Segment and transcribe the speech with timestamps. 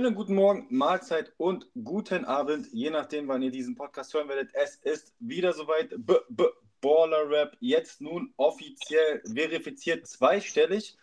[0.00, 4.48] Schönen guten Morgen, Mahlzeit und guten Abend, je nachdem, wann ihr diesen Podcast hören werdet.
[4.54, 5.90] Es ist wieder soweit.
[5.90, 6.48] B -B
[6.80, 10.96] Baller Rap, jetzt nun offiziell verifiziert zweistellig.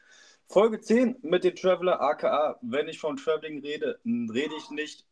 [0.48, 5.06] Folge 10 mit dem Traveler, aka, wenn ich von Traveling rede, rede ich nicht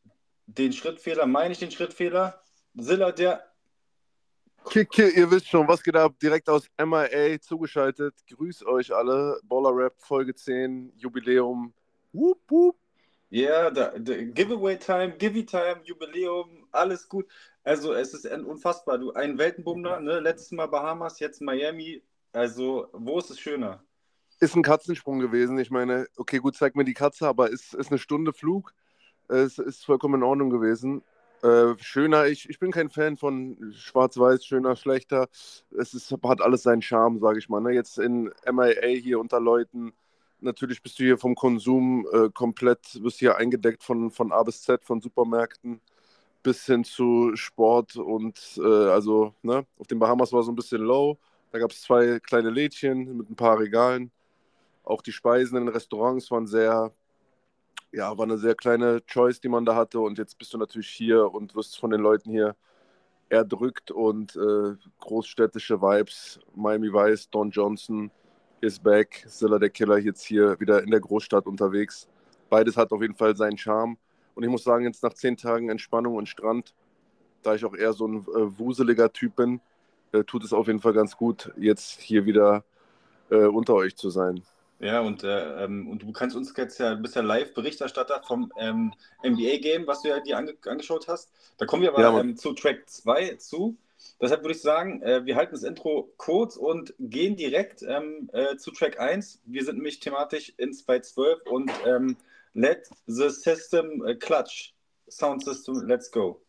[0.48, 2.42] den Schrittfehler, meine ich den Schrittfehler.
[2.74, 3.46] Silla, der.
[4.68, 6.16] Kicke, ihr wisst schon, was geht ab?
[6.20, 8.16] Direkt aus MIA zugeschaltet.
[8.36, 9.40] Grüß euch alle.
[9.44, 11.72] Baller Rap, Folge 10, Jubiläum.
[12.12, 12.78] Wup, wup.
[13.36, 17.28] Ja, yeah, Giveaway Time, Give Time, Jubiläum, alles gut.
[17.66, 18.98] Also es ist unfassbar.
[18.98, 20.22] Du ein Weltenbummler, ne?
[20.22, 22.02] Letztes Mal Bahamas, jetzt Miami.
[22.32, 23.84] Also wo ist es schöner?
[24.40, 25.60] Ist ein Katzensprung gewesen.
[25.60, 28.74] Ich meine, okay, gut, zeig mir die Katze, aber es ist, ist eine Stunde Flug.
[29.28, 31.04] Es ist vollkommen in Ordnung gewesen.
[31.44, 35.28] Äh, schöner, ich, ich bin kein Fan von Schwarz-Weiß, schöner, schlechter.
[35.78, 37.60] Es ist, hat alles seinen Charme, sage ich mal.
[37.60, 37.74] Ne?
[37.74, 39.92] Jetzt in MIA hier unter Leuten
[40.46, 44.62] natürlich bist du hier vom Konsum äh, komplett, bist hier eingedeckt von, von A bis
[44.62, 45.82] Z, von Supermärkten
[46.44, 50.82] bis hin zu Sport und äh, also, ne, auf den Bahamas war so ein bisschen
[50.82, 51.18] low.
[51.52, 54.12] Da gab es zwei kleine Lädchen mit ein paar Regalen.
[54.84, 56.92] Auch die Speisen in den Restaurants waren sehr,
[57.92, 60.00] ja, war eine sehr kleine Choice, die man da hatte.
[60.00, 62.56] Und jetzt bist du natürlich hier und wirst von den Leuten hier
[63.30, 66.40] erdrückt und äh, großstädtische Vibes.
[66.56, 68.12] Miami Vice, Don Johnson,
[68.66, 69.24] is back.
[69.28, 72.08] Zilla der Killer jetzt hier wieder in der Großstadt unterwegs.
[72.50, 73.98] Beides hat auf jeden Fall seinen Charme.
[74.34, 76.74] Und ich muss sagen, jetzt nach zehn Tagen Entspannung und Strand,
[77.44, 79.62] da ich auch eher so ein äh, wuseliger Typ bin,
[80.12, 82.64] äh, tut es auf jeden Fall ganz gut, jetzt hier wieder
[83.30, 84.42] äh, unter euch zu sein.
[84.80, 88.94] Ja, und, äh, ähm, und du kannst uns jetzt ja, bist ja Live-Berichterstatter vom ähm,
[89.24, 91.32] NBA-Game, was du ja dir ange angeschaut hast.
[91.58, 93.78] Da kommen wir aber ja, ähm, zu Track 2 zu.
[94.22, 98.56] Deshalb würde ich sagen, äh, wir halten das Intro kurz und gehen direkt ähm, äh,
[98.58, 99.42] zu Track 1.
[99.46, 102.18] Wir sind nämlich thematisch in Spy 12 und ähm,
[102.54, 104.74] let the system äh, clutch.
[105.08, 106.42] Sound System, let's go.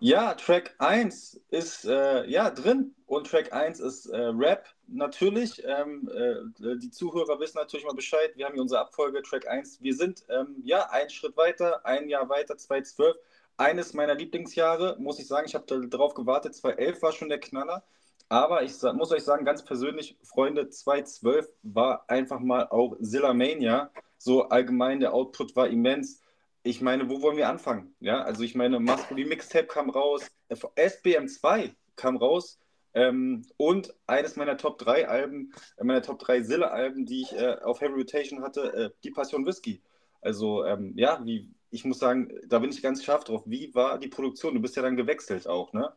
[0.00, 5.62] Ja, Track 1 ist äh, ja drin und Track 1 ist äh, Rap natürlich.
[5.64, 8.32] Ähm, äh, die Zuhörer wissen natürlich mal Bescheid.
[8.36, 9.80] Wir haben hier unsere Abfolge Track 1.
[9.80, 13.16] Wir sind ähm, ja einen Schritt weiter, ein Jahr weiter, 2012
[13.56, 15.46] eines meiner Lieblingsjahre, muss ich sagen.
[15.46, 16.54] Ich habe darauf gewartet.
[16.54, 17.84] 2011 war schon der Knaller.
[18.28, 23.90] Aber ich muss euch sagen, ganz persönlich, Freunde, 2012 war einfach mal auch Mania.
[24.18, 26.20] So allgemein, der Output war immens.
[26.62, 27.94] Ich meine, wo wollen wir anfangen?
[28.00, 32.58] Ja, also ich meine, Maskulin Mixtape kam raus, SBM 2 kam raus.
[32.94, 37.56] Ähm, und eines meiner Top 3 Alben, äh, meiner Top 3 Silla-Alben, die ich äh,
[37.62, 39.82] auf Heavy Rotation hatte, äh, Die Passion Whisky.
[40.20, 43.42] Also, ähm, ja, wie, ich muss sagen, da bin ich ganz scharf drauf.
[43.46, 44.54] Wie war die Produktion?
[44.54, 45.92] Du bist ja dann gewechselt auch, ne?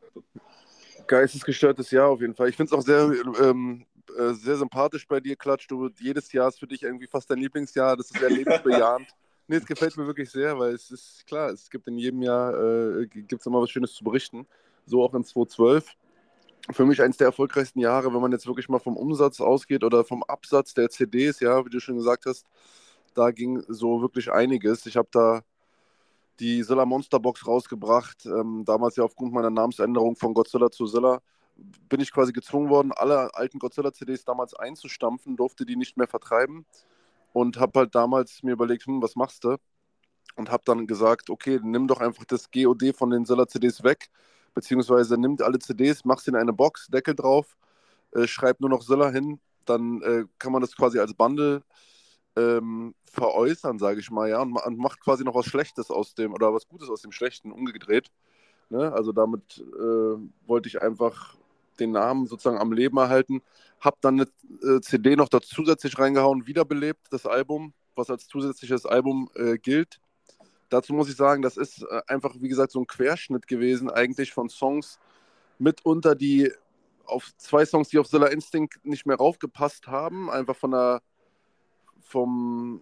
[1.05, 2.49] Geistesgestörtes Jahr auf jeden Fall.
[2.49, 3.85] Ich finde es auch sehr, ähm,
[4.17, 5.67] äh, sehr sympathisch bei dir, Klatsch.
[5.69, 7.95] Du, jedes Jahr ist für dich irgendwie fast dein Lieblingsjahr.
[7.95, 9.07] Das ist sehr lebensbejahend.
[9.47, 12.53] nee, es gefällt mir wirklich sehr, weil es ist klar, es gibt in jedem Jahr
[12.99, 14.47] äh, gibt's immer was Schönes zu berichten.
[14.87, 15.85] So auch in 2012.
[16.71, 20.03] Für mich eines der erfolgreichsten Jahre, wenn man jetzt wirklich mal vom Umsatz ausgeht oder
[20.03, 22.47] vom Absatz der CDs, ja, wie du schon gesagt hast,
[23.13, 24.85] da ging so wirklich einiges.
[24.87, 25.43] Ich habe da
[26.39, 28.25] die Zilla Monster Box rausgebracht.
[28.25, 31.21] Ähm, damals ja aufgrund meiner Namensänderung von Godzilla zu Zilla
[31.89, 36.65] bin ich quasi gezwungen worden, alle alten Godzilla-CDs damals einzustampfen, durfte die nicht mehr vertreiben
[37.33, 39.57] und habe halt damals mir überlegt, hm, was machst du?
[40.35, 44.09] Und habe dann gesagt, okay, nimm doch einfach das GOD von den Zilla-CDs weg,
[44.53, 47.57] beziehungsweise nimm alle CDs, mach sie in eine Box, Deckel drauf,
[48.11, 51.63] äh, schreib nur noch Zilla hin, dann äh, kann man das quasi als Bundle
[52.37, 56.33] ähm, veräußern, sage ich mal, ja, und, und, macht quasi noch was Schlechtes aus dem
[56.33, 58.11] oder was Gutes aus dem Schlechten umgedreht.
[58.69, 58.93] Ne?
[58.93, 60.17] Also damit äh,
[60.47, 61.35] wollte ich einfach
[61.79, 63.41] den Namen sozusagen am Leben erhalten.
[63.79, 68.85] Hab dann eine äh, CD noch da zusätzlich reingehauen, wiederbelebt, das Album, was als zusätzliches
[68.85, 69.99] Album äh, gilt.
[70.69, 74.33] Dazu muss ich sagen, das ist äh, einfach, wie gesagt, so ein Querschnitt gewesen, eigentlich
[74.33, 74.99] von Songs
[75.59, 76.51] mitunter, die
[77.05, 81.01] auf zwei Songs, die auf Zilla Instinct nicht mehr raufgepasst haben, einfach von der
[82.01, 82.81] vom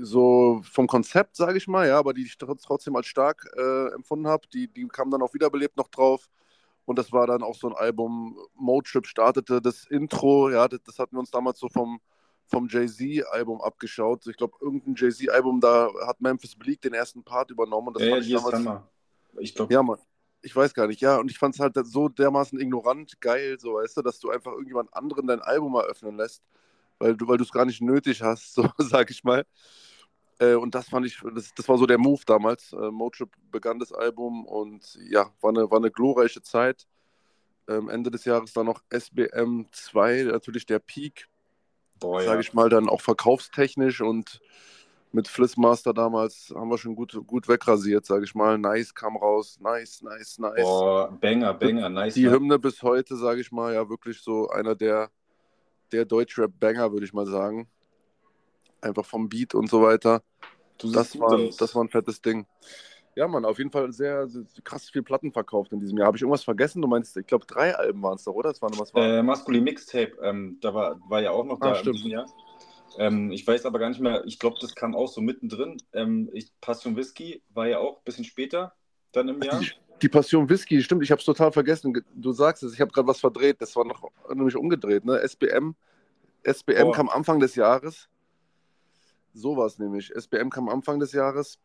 [0.00, 4.28] so vom Konzept, sage ich mal, ja, aber die ich trotzdem als stark äh, empfunden
[4.28, 4.46] habe.
[4.52, 6.28] Die, die kam dann auch wiederbelebt noch drauf.
[6.84, 8.38] Und das war dann auch so ein Album.
[8.54, 12.00] Motrip startete das Intro, ja, das, das hatten wir uns damals so vom,
[12.46, 14.26] vom Jay-Z-Album abgeschaut.
[14.26, 17.88] Ich glaube, irgendein Jay-Z-Album, da hat Memphis Bleak den ersten Part übernommen.
[17.88, 18.82] Und das ja, fand ja, ich damals,
[19.38, 19.72] Ich glaube.
[19.72, 19.98] Ja, Mann.
[20.44, 21.18] Ich weiß gar nicht, ja.
[21.18, 24.50] Und ich fand es halt so dermaßen ignorant geil, so weißt du, dass du einfach
[24.50, 26.42] irgendjemand anderen dein Album eröffnen lässt
[27.02, 29.44] weil du weil es gar nicht nötig hast, so sag ich mal.
[30.38, 32.72] Äh, und das fand ich, das, das war so der Move damals.
[32.72, 36.86] Äh, Motrip begann das Album und ja, war eine, war eine glorreiche Zeit.
[37.68, 41.28] Ähm, Ende des Jahres dann noch SBM 2, natürlich der Peak.
[42.00, 44.40] Sage ich mal, dann auch verkaufstechnisch und
[45.12, 48.58] mit Flissmaster damals haben wir schon gut, gut wegrasiert, sage ich mal.
[48.58, 50.62] Nice kam raus, nice, nice, nice.
[50.62, 52.14] Boah, Banger, Banger, nice.
[52.14, 55.10] Die Hymne bis heute, sage ich mal, ja wirklich so einer der,
[55.92, 57.68] der Deutschrap-Banger, würde ich mal sagen.
[58.80, 60.22] Einfach vom Beat und so weiter.
[60.78, 62.46] Das war, das war ein fettes Ding.
[63.14, 66.06] Ja, Mann, auf jeden Fall sehr, sehr krass viel Platten verkauft in diesem Jahr.
[66.06, 66.80] Habe ich irgendwas vergessen?
[66.80, 68.50] Du meinst, ich glaube, drei Alben waren es doch, oder?
[68.50, 69.04] Das waren was war?
[69.04, 71.88] Äh, Maskulin Mixtape, ähm, da war, war ja auch noch ah, da stimmt.
[71.88, 72.26] in diesem Jahr.
[72.98, 75.76] Ähm, ich weiß aber gar nicht mehr, ich glaube, das kam auch so mittendrin.
[75.92, 78.74] Ähm, ich, Passion Whisky war ja auch ein bisschen später
[79.12, 79.60] dann im Jahr.
[80.02, 82.04] Die, Passion Whisky, stimmt, ich habe es total vergessen.
[82.14, 83.60] Du sagst es, ich habe gerade was verdreht.
[83.60, 85.20] Das war noch nämlich umgedreht, ne?
[85.20, 85.74] SBM.
[86.42, 86.90] SBM oh.
[86.90, 88.08] kam Anfang des Jahres.
[89.32, 90.12] So war es nämlich.
[90.14, 91.58] SBM kam Anfang des Jahres.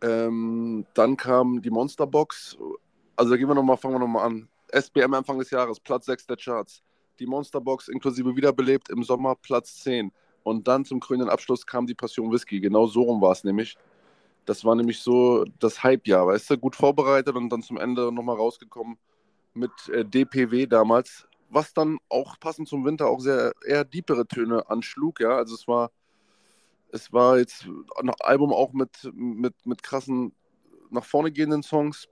[0.00, 2.56] Ähm, dann kam die Monsterbox.
[3.14, 4.48] Also gehen wir noch mal, fangen wir nochmal an.
[4.72, 6.82] SBM Anfang des Jahres, Platz 6 der Charts
[7.18, 10.12] die Monsterbox inklusive wiederbelebt im Sommer Platz 10.
[10.42, 12.60] Und dann zum grünen Abschluss kam die Passion Whisky.
[12.60, 13.76] Genau so rum war es nämlich.
[14.48, 16.56] Das war nämlich so das Hype-Jahr, weißt du?
[16.56, 18.96] Gut vorbereitet und dann zum Ende nochmal rausgekommen
[19.52, 24.70] mit äh, DPW damals, was dann auch passend zum Winter auch sehr eher diepere Töne
[24.70, 25.36] anschlug, ja.
[25.36, 25.90] Also es war,
[26.92, 27.68] es war jetzt
[27.98, 30.32] ein Album auch mit, mit, mit krassen
[30.90, 32.08] nach vorne gehenden Songs,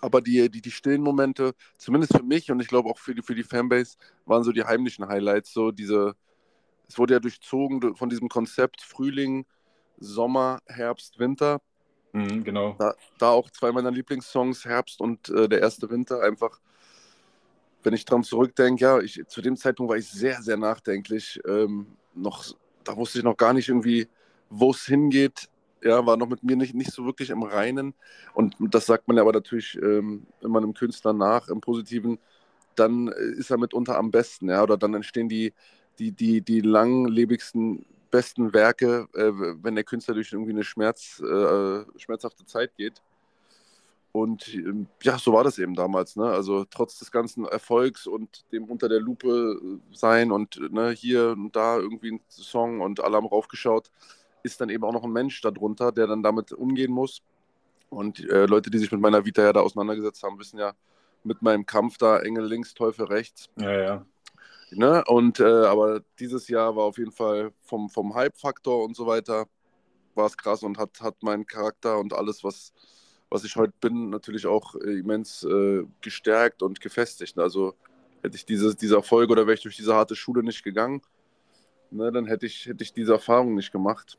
[0.00, 3.22] aber die, die, die stillen Momente, zumindest für mich und ich glaube auch für die,
[3.22, 5.52] für die Fanbase, waren so die heimlichen Highlights.
[5.52, 6.14] So diese,
[6.86, 9.46] es wurde ja durchzogen von diesem Konzept Frühling,
[9.98, 11.60] Sommer, Herbst, Winter.
[12.12, 12.76] Mhm, genau.
[12.78, 16.60] Da, da, auch zwei meiner Lieblingssongs, Herbst und äh, der erste Winter, einfach,
[17.82, 21.40] wenn ich dran zurückdenke, ja, ich, zu dem Zeitpunkt war ich sehr, sehr nachdenklich.
[21.46, 22.44] Ähm, noch,
[22.84, 24.08] da wusste ich noch gar nicht irgendwie,
[24.50, 25.48] wo es hingeht
[25.86, 27.94] ja, war noch mit mir nicht, nicht so wirklich im Reinen.
[28.34, 32.18] Und das sagt man ja aber natürlich ähm, immer einem Künstler nach, im Positiven,
[32.74, 35.52] dann äh, ist er mitunter am besten, ja, oder dann entstehen die,
[35.98, 39.32] die, die, die langlebigsten, besten Werke, äh,
[39.62, 43.02] wenn der Künstler durch irgendwie eine Schmerz, äh, schmerzhafte Zeit geht.
[44.12, 46.16] Und ähm, ja, so war das eben damals.
[46.16, 46.24] Ne?
[46.24, 49.60] Also trotz des ganzen Erfolgs und dem unter der Lupe
[49.92, 53.90] sein und ne, hier und da irgendwie ein Song und alle haben raufgeschaut,
[54.42, 57.22] ist dann eben auch noch ein Mensch darunter, der dann damit umgehen muss.
[57.90, 60.72] Und äh, Leute, die sich mit meiner Vita ja da auseinandergesetzt haben, wissen ja,
[61.22, 63.50] mit meinem Kampf da Engel links, Teufel rechts.
[63.56, 64.06] Ja, ja.
[64.70, 65.04] Ne?
[65.06, 69.46] Und äh, aber dieses Jahr war auf jeden Fall vom, vom Hype-Faktor und so weiter
[70.14, 72.72] war es krass und hat, hat meinen Charakter und alles, was,
[73.28, 77.38] was ich heute bin, natürlich auch äh, immens äh, gestärkt und gefestigt.
[77.38, 77.74] Also
[78.22, 81.02] hätte ich diese, diese Erfolge oder wäre ich durch diese harte Schule nicht gegangen,
[81.90, 84.18] ne, dann hätte ich, hätte ich diese Erfahrung nicht gemacht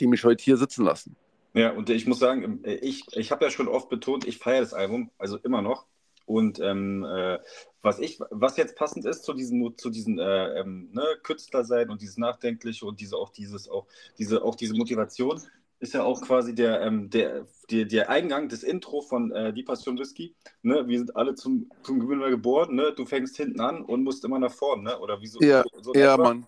[0.00, 1.16] die mich heute hier sitzen lassen.
[1.54, 4.74] Ja, und ich muss sagen, ich, ich habe ja schon oft betont, ich feiere das
[4.74, 5.86] Album, also immer noch.
[6.26, 7.38] Und ähm, äh,
[7.82, 11.88] was ich, was jetzt passend ist zu diesen, zu diesen äh, ähm, ne, Künstler sein
[11.88, 13.86] und dieses Nachdenkliche und diese auch dieses, auch
[14.18, 15.40] diese, auch diese Motivation,
[15.78, 19.62] ist ja auch quasi der, ähm, der, der, der Eingang des Intro von äh, Die
[19.62, 20.34] Passion Whisky.
[20.62, 20.88] Ne?
[20.88, 22.92] Wir sind alle zum, zum Gewinner geboren, ne?
[22.96, 24.98] Du fängst hinten an und musst immer nach vorne, ne?
[24.98, 25.40] Oder wieso?
[25.42, 26.46] Ja, so ja Mann.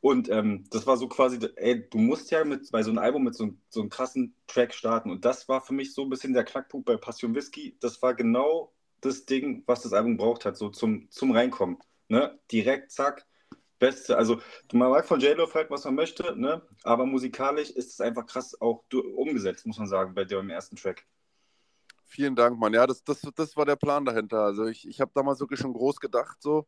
[0.00, 3.24] Und ähm, das war so quasi, ey, du musst ja mit, bei so einem Album
[3.24, 5.10] mit so, so einem krassen Track starten.
[5.10, 7.76] Und das war für mich so ein bisschen der Knackpunkt bei Passion Whisky.
[7.80, 11.78] Das war genau das Ding, was das Album braucht hat, so zum, zum Reinkommen.
[12.08, 12.38] Ne?
[12.50, 13.26] Direkt, zack,
[13.78, 14.16] beste.
[14.16, 14.40] Also,
[14.72, 16.62] man mag von J-Lo halt, was man möchte, ne?
[16.82, 18.84] aber musikalisch ist es einfach krass auch
[19.16, 21.04] umgesetzt, muss man sagen, bei dem ersten Track.
[22.04, 22.72] Vielen Dank, Mann.
[22.72, 24.40] Ja, das, das, das war der Plan dahinter.
[24.40, 26.66] Also, ich, ich habe damals wirklich schon groß gedacht, so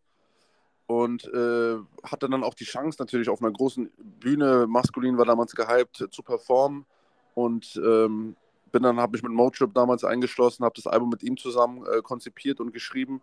[0.88, 5.54] und äh, hatte dann auch die Chance natürlich auf einer großen Bühne, maskulin war damals
[5.54, 6.86] gehypt, zu performen
[7.34, 8.36] und ähm,
[8.70, 12.02] bin dann, habe mich mit Motrip damals eingeschlossen, habe das Album mit ihm zusammen äh,
[12.02, 13.20] konzipiert und geschrieben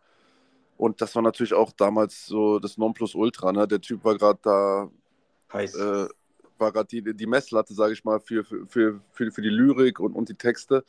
[0.78, 3.68] und das war natürlich auch damals so das Nonplusultra, ne?
[3.68, 4.90] der Typ war gerade da,
[5.54, 5.76] heiß.
[5.76, 6.08] Äh,
[6.58, 10.14] war gerade die, die Messlatte, sage ich mal, für, für, für, für die Lyrik und,
[10.14, 10.84] und die Texte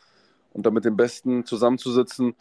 [0.52, 2.34] und da mit dem Besten zusammenzusitzen,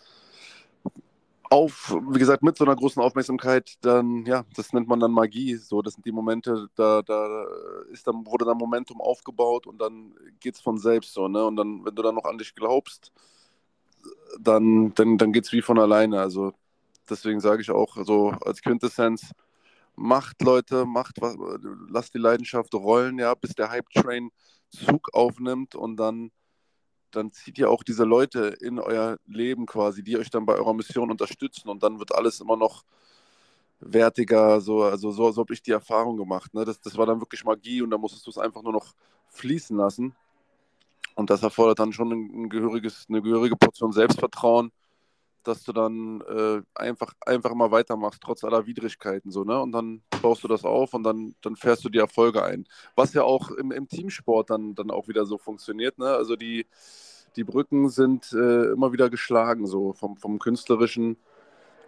[1.50, 5.56] auf, wie gesagt, mit so einer großen Aufmerksamkeit, dann, ja, das nennt man dann Magie.
[5.56, 7.46] So, das sind die Momente, da, da
[7.92, 11.46] ist dann, wurde dann Momentum aufgebaut und dann geht es von selbst so, ne?
[11.46, 13.12] Und dann, wenn du dann noch an dich glaubst,
[14.40, 16.20] dann, dann, dann geht es wie von alleine.
[16.20, 16.54] Also
[17.10, 19.32] deswegen sage ich auch so als Quintessenz,
[19.96, 21.36] macht Leute, macht was,
[21.90, 24.30] lasst die Leidenschaft rollen, ja, bis der Hype-Train
[24.70, 26.32] Zug aufnimmt und dann
[27.16, 30.74] dann zieht ihr auch diese Leute in euer Leben quasi, die euch dann bei eurer
[30.74, 32.84] Mission unterstützen und dann wird alles immer noch
[33.80, 34.62] wertiger.
[34.62, 36.54] So, also so, so habe ich die Erfahrung gemacht.
[36.54, 36.66] Ne?
[36.66, 38.94] Das, das war dann wirklich Magie und da musstest du es einfach nur noch
[39.30, 40.16] fließen lassen.
[41.16, 44.72] Und das erfordert dann schon ein, ein gehöriges, eine gehörige Portion Selbstvertrauen,
[45.48, 49.32] dass du dann äh, einfach, einfach immer weitermachst, trotz aller Widrigkeiten.
[49.32, 49.62] So, ne?
[49.62, 52.66] Und dann baust du das auf und dann, dann fährst du die Erfolge ein.
[52.96, 55.98] Was ja auch im, im Teamsport dann, dann auch wieder so funktioniert.
[55.98, 56.08] Ne?
[56.08, 56.66] Also die,
[57.36, 61.18] die Brücken sind äh, immer wieder geschlagen, so vom, vom künstlerischen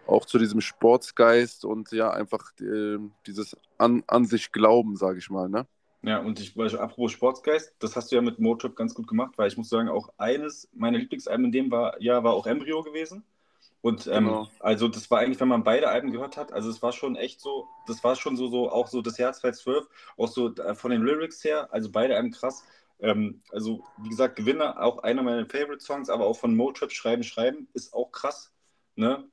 [0.05, 5.29] auch zu diesem Sportsgeist und ja, einfach äh, dieses an, an sich Glauben, sage ich
[5.29, 5.49] mal.
[5.49, 5.67] Ne?
[6.03, 9.47] Ja, und ich, apropos Sportsgeist, das hast du ja mit Motrip ganz gut gemacht, weil
[9.47, 13.23] ich muss sagen, auch eines meiner Lieblingsalben in dem war, ja, war auch Embryo gewesen.
[13.87, 14.47] Und ähm, genau.
[14.59, 17.39] also das war eigentlich, wenn man beide Alben gehört hat, also es war schon echt
[17.39, 20.91] so, das war schon so, so auch so das Jahr 2012, auch so äh, von
[20.91, 22.65] den Lyrics her, also beide Alben krass.
[22.99, 27.23] Ähm, also wie gesagt, Gewinner, auch einer meiner Favorite Songs, aber auch von Motrip Schreiben,
[27.23, 28.51] Schreiben ist auch krass.
[28.97, 29.23] Ne?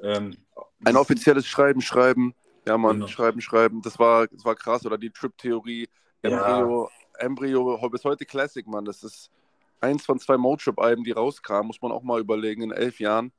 [0.00, 0.36] Ähm,
[0.84, 2.34] Ein offizielles Schreiben, Schreiben.
[2.66, 3.06] Ja, Mann, genau.
[3.06, 3.80] Schreiben, Schreiben.
[3.80, 4.84] Das war, das war krass.
[4.84, 5.88] Oder die Trip-Theorie.
[6.20, 7.24] Embryo, ja.
[7.24, 8.84] Embryo, bis heute Classic, Mann.
[8.84, 9.30] Das ist
[9.80, 11.68] eins von zwei Motrip-Alben, die rauskamen.
[11.68, 13.32] Muss man auch mal überlegen, in elf Jahren.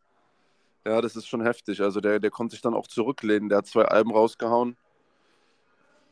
[0.88, 1.82] Ja, das ist schon heftig.
[1.82, 3.50] Also der, der konnte sich dann auch zurücklehnen.
[3.50, 4.78] Der hat zwei Alben rausgehauen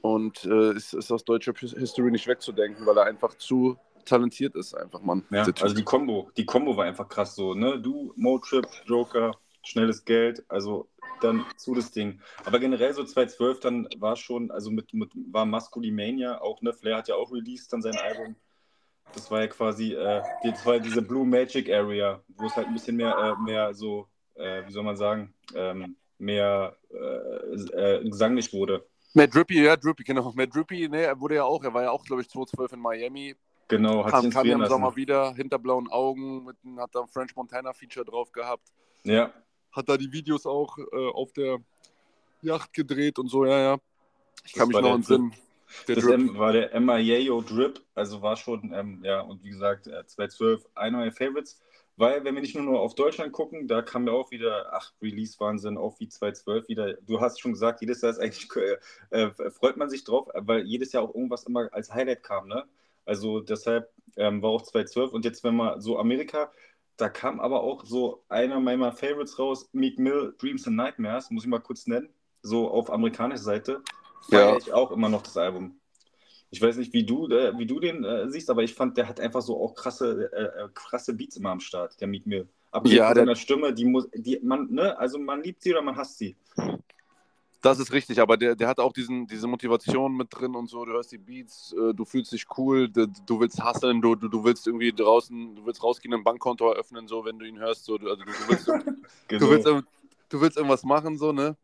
[0.01, 4.73] und äh, ist, ist aus deutscher History nicht wegzudenken, weil er einfach zu talentiert ist,
[4.73, 5.23] einfach, Mann.
[5.31, 7.79] Ja, also die Combo, die Combo war einfach krass so, ne?
[7.79, 9.31] Du, Motrip, Joker,
[9.63, 10.89] schnelles Geld, also
[11.21, 12.19] dann zu das Ding.
[12.43, 16.73] Aber generell so 2012 dann war schon, also mit, mit war Masculimania auch, ne?
[16.73, 18.35] Flair hat ja auch released dann sein Album.
[19.13, 22.73] Das war ja quasi, äh, das war diese Blue Magic Area, wo es halt ein
[22.73, 28.53] bisschen mehr, äh, mehr so äh, wie soll man sagen, ähm, mehr äh, äh, gesanglich
[28.53, 28.85] wurde.
[29.13, 30.31] Matt Drippy, ja, Drippy, genau.
[30.35, 32.79] Matt Drippy, ne, er wurde ja auch, er war ja auch, glaube ich, 2012 in
[32.79, 33.35] Miami.
[33.67, 37.01] Genau, hat kam, sich kam ja im Sommer wieder, hinter blauen Augen, mit, hat da
[37.01, 38.71] ein French Montana Feature drauf gehabt.
[39.03, 39.33] Ja.
[39.71, 41.57] Hat da die Videos auch äh, auf der
[42.41, 43.77] Yacht gedreht und so, ja, ja.
[44.43, 45.33] Ich das kann mich noch entsinnen.
[45.87, 49.85] Der das M war der Mayo Drip, also war schon, ähm, ja, und wie gesagt,
[49.85, 51.59] 2012 äh, einer meiner Favorites.
[51.97, 54.91] Weil, wenn wir nicht nur, nur auf Deutschland gucken, da kam ja auch wieder, ach,
[55.01, 56.93] Release-Wahnsinn, auch wie 2012 wieder.
[56.95, 58.49] Du hast schon gesagt, jedes Jahr ist eigentlich,
[59.11, 62.47] äh, äh, freut man sich drauf, weil jedes Jahr auch irgendwas immer als Highlight kam,
[62.47, 62.65] ne?
[63.05, 66.51] Also deshalb ähm, war auch 2012 und jetzt, wenn man so Amerika,
[66.97, 71.43] da kam aber auch so einer meiner Favorites raus, Meek Mill, Dreams and Nightmares, muss
[71.43, 72.09] ich mal kurz nennen,
[72.41, 73.81] so auf amerikanischer Seite.
[74.29, 74.57] Feiere ja.
[74.57, 75.79] ich auch immer noch das Album.
[76.51, 79.07] Ich weiß nicht, wie du, äh, wie du den äh, siehst, aber ich fand, der
[79.07, 82.47] hat einfach so auch krasse, äh, äh krasse Beats immer am Start, der Meek Mill.
[82.71, 85.81] Aber ja, der seiner Stimme, die muss, die man, ne, also man liebt sie oder
[85.81, 86.35] man hasst sie.
[87.65, 90.85] Das ist richtig, aber der, der hat auch diesen, diese Motivation mit drin und so.
[90.85, 94.27] Du hörst die Beats, äh, du fühlst dich cool, du, du willst hasseln, du, du,
[94.27, 97.85] du willst irgendwie draußen, du willst rausgehen, ein Bankkonto eröffnen, so, wenn du ihn hörst.
[97.85, 98.67] So, du, also du, du willst,
[99.27, 99.45] genau.
[99.45, 99.67] du, willst,
[100.29, 101.57] du willst irgendwas machen, so, ne?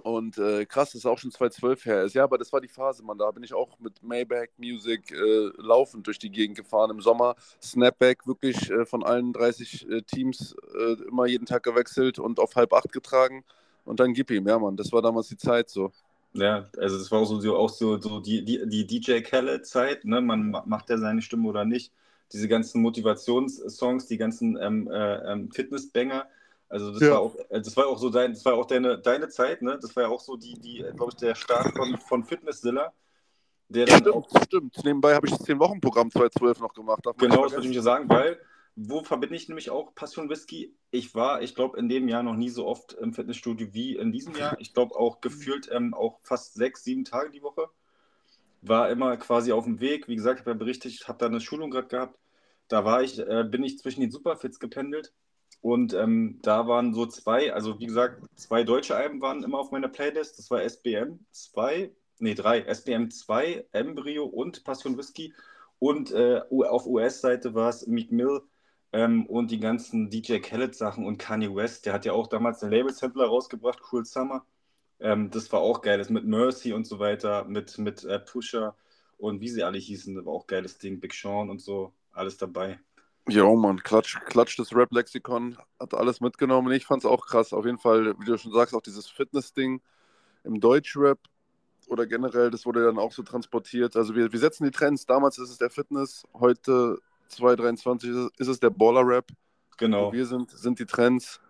[0.00, 2.14] Und äh, krass, das ist auch schon 2012 her ist.
[2.14, 3.18] Ja, aber das war die Phase, man.
[3.18, 7.36] Da bin ich auch mit Maybach Music äh, laufend durch die Gegend gefahren im Sommer.
[7.62, 12.56] Snapback wirklich äh, von allen 30 äh, Teams äh, immer jeden Tag gewechselt und auf
[12.56, 13.44] halb acht getragen.
[13.84, 14.76] Und dann gib ihm, ja, Mann.
[14.76, 15.92] Das war damals die Zeit so.
[16.32, 20.20] Ja, also das war auch so, auch so, so die, die, die DJ Khaled-Zeit, ne?
[20.20, 21.92] Man macht ja seine Stimme oder nicht.
[22.32, 26.28] Diese ganzen Motivationssongs, die ganzen ähm, äh, ähm, Fitnessbanger
[26.70, 27.10] also das ja.
[27.10, 29.76] war auch, äh, das war auch so dein, das war auch deine, deine Zeit, ne?
[29.82, 32.92] Das war ja auch so die, die, glaube ich, der Start von, von Fitnesszilla.
[33.68, 34.84] Der dann stimmt, auch, stimmt.
[34.84, 37.04] Nebenbei habe ich das 10-Wochen-Programm 2012 noch gemacht.
[37.18, 38.38] Genau, das würde ich mir sagen, weil,
[38.76, 40.72] wo verbinde ich nämlich auch Passion Whisky?
[40.92, 44.12] Ich war, ich glaube, in dem Jahr noch nie so oft im Fitnessstudio wie in
[44.12, 44.56] diesem Jahr.
[44.60, 47.66] Ich glaube auch gefühlt ähm, auch fast sechs, sieben Tage die Woche.
[48.62, 50.06] War immer quasi auf dem Weg.
[50.06, 52.16] Wie gesagt, ich habe ja berichtet, ich habe da eine Schulung gerade gehabt.
[52.68, 55.12] Da war ich, äh, bin ich zwischen den Superfits gependelt
[55.60, 59.70] und ähm, da waren so zwei, also wie gesagt, zwei deutsche Alben waren immer auf
[59.70, 60.38] meiner Playlist.
[60.38, 65.34] Das war SBM 2, nee, 3, SBM 2, Embryo und Passion Whisky.
[65.78, 68.42] Und äh, auf US-Seite war es Meek Mill
[68.92, 71.86] ähm, und die ganzen DJ Khaled-Sachen und Kanye West.
[71.86, 74.46] Der hat ja auch damals den Label-Sampler rausgebracht, Cool Summer.
[74.98, 78.76] Ähm, das war auch geil, das mit Mercy und so weiter, mit, mit äh, Pusher
[79.18, 82.36] und wie sie alle hießen, das war auch geiles Ding, Big Sean und so, alles
[82.38, 82.80] dabei.
[83.30, 86.72] Ja, Mann, Klatsch, Klatsch das Rap-Lexikon hat alles mitgenommen.
[86.72, 87.52] Ich fand es auch krass.
[87.52, 89.80] Auf jeden Fall, wie du schon sagst, auch dieses Fitness-Ding
[90.44, 91.18] im Deutsch-Rap
[91.86, 93.96] oder generell, das wurde dann auch so transportiert.
[93.96, 95.06] Also wir, wir setzen die Trends.
[95.06, 99.26] Damals ist es der Fitness, heute 2023 ist es der Baller-Rap.
[99.78, 100.08] Genau.
[100.08, 101.40] Wo wir sind, sind die Trends.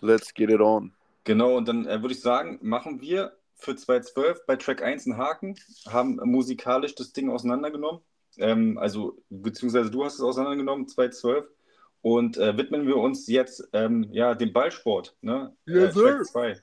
[0.00, 0.92] Let's get it on.
[1.24, 5.16] Genau, und dann äh, würde ich sagen, machen wir für 2012 bei Track 1 einen
[5.16, 5.56] Haken,
[5.88, 8.00] haben musikalisch das Ding auseinandergenommen
[8.38, 11.46] ähm, also beziehungsweise du hast es auseinandergenommen, 2012.
[12.02, 15.16] Und äh, widmen wir uns jetzt ähm, ja, dem Ballsport.
[15.22, 15.56] Ne?
[15.66, 16.62] Yes, äh, Track 2.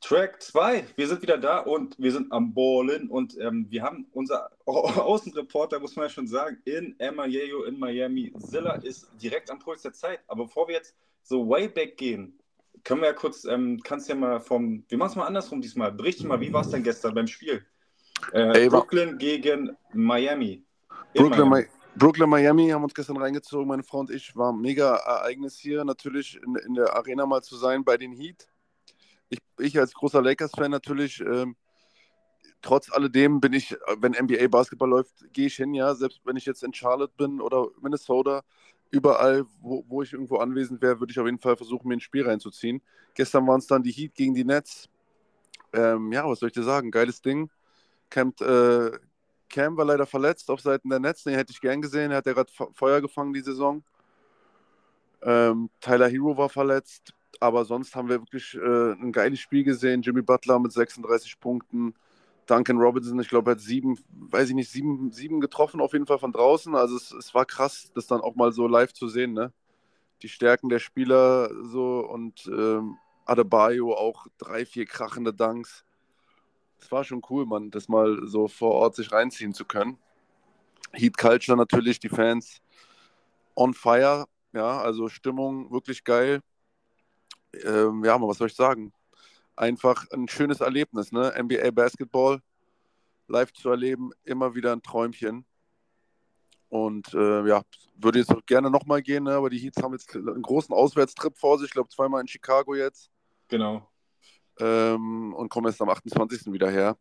[0.00, 4.06] Track 2, wir sind wieder da und wir sind am Ballen und ähm, wir haben
[4.12, 8.30] unser Außenreporter, muss man ja schon sagen, in Emayeyo in Miami.
[8.38, 10.20] Zilla ist direkt am Puls der Zeit.
[10.26, 12.38] Aber bevor wir jetzt so way back gehen,
[12.82, 15.90] können wir ja kurz, ähm, kannst ja mal vom, wir machen es mal andersrum diesmal.
[15.92, 17.64] Berichte mal, wie war es denn gestern beim Spiel?
[18.32, 20.64] Äh, Brooklyn gegen Miami.
[21.14, 21.68] Brooklyn, Miami.
[21.96, 24.34] Brooklyn, Miami haben uns gestern reingezogen, meine Frau und ich.
[24.34, 28.12] War ein mega Ereignis hier, natürlich in, in der Arena mal zu sein bei den
[28.12, 28.48] Heat.
[29.28, 31.54] Ich, ich als großer Lakers-Fan natürlich, ähm,
[32.62, 35.94] trotz alledem bin ich, wenn NBA Basketball läuft, gehe ich hin, ja.
[35.94, 38.42] Selbst wenn ich jetzt in Charlotte bin oder Minnesota,
[38.90, 42.00] überall, wo, wo ich irgendwo anwesend wäre, würde ich auf jeden Fall versuchen, mir ein
[42.00, 42.82] Spiel reinzuziehen.
[43.14, 44.88] Gestern waren es dann die Heat gegen die Nets.
[45.72, 46.90] Ähm, ja, was soll ich dir sagen?
[46.90, 47.50] Geiles Ding.
[48.10, 48.92] Camp, äh,
[49.48, 51.24] Cam war leider verletzt auf Seiten der Nets.
[51.24, 52.10] Den hätte ich gern gesehen.
[52.10, 53.84] Er hat ja gerade Feuer gefangen die Saison.
[55.22, 57.14] Ähm, Tyler Hero war verletzt.
[57.40, 60.02] Aber sonst haben wir wirklich äh, ein geiles Spiel gesehen.
[60.02, 61.94] Jimmy Butler mit 36 Punkten.
[62.46, 66.18] Duncan Robinson, ich glaube, hat sieben, weiß ich nicht, sieben, sieben getroffen auf jeden Fall
[66.18, 66.74] von draußen.
[66.74, 69.52] Also es, es war krass, das dann auch mal so live zu sehen, ne?
[70.22, 75.84] Die Stärken der Spieler so und ähm, Adebayo auch drei, vier krachende Dunks
[76.84, 79.98] es war schon cool, man, das mal so vor Ort sich reinziehen zu können.
[80.92, 82.60] Heat Culture natürlich, die Fans
[83.56, 86.40] on fire, ja, also Stimmung wirklich geil.
[87.64, 88.92] Ähm, ja, was soll ich sagen?
[89.56, 91.32] Einfach ein schönes Erlebnis, ne?
[91.36, 92.40] NBA Basketball
[93.28, 95.46] live zu erleben, immer wieder ein Träumchen.
[96.68, 97.62] Und äh, ja,
[97.96, 99.34] würde jetzt auch gerne nochmal gehen, ne?
[99.34, 102.74] aber die Heats haben jetzt einen großen Auswärtstrip vor sich, ich glaube zweimal in Chicago
[102.74, 103.10] jetzt.
[103.48, 103.88] Genau
[104.58, 106.52] ähm, und komme jetzt am 28.
[106.52, 106.96] wieder her.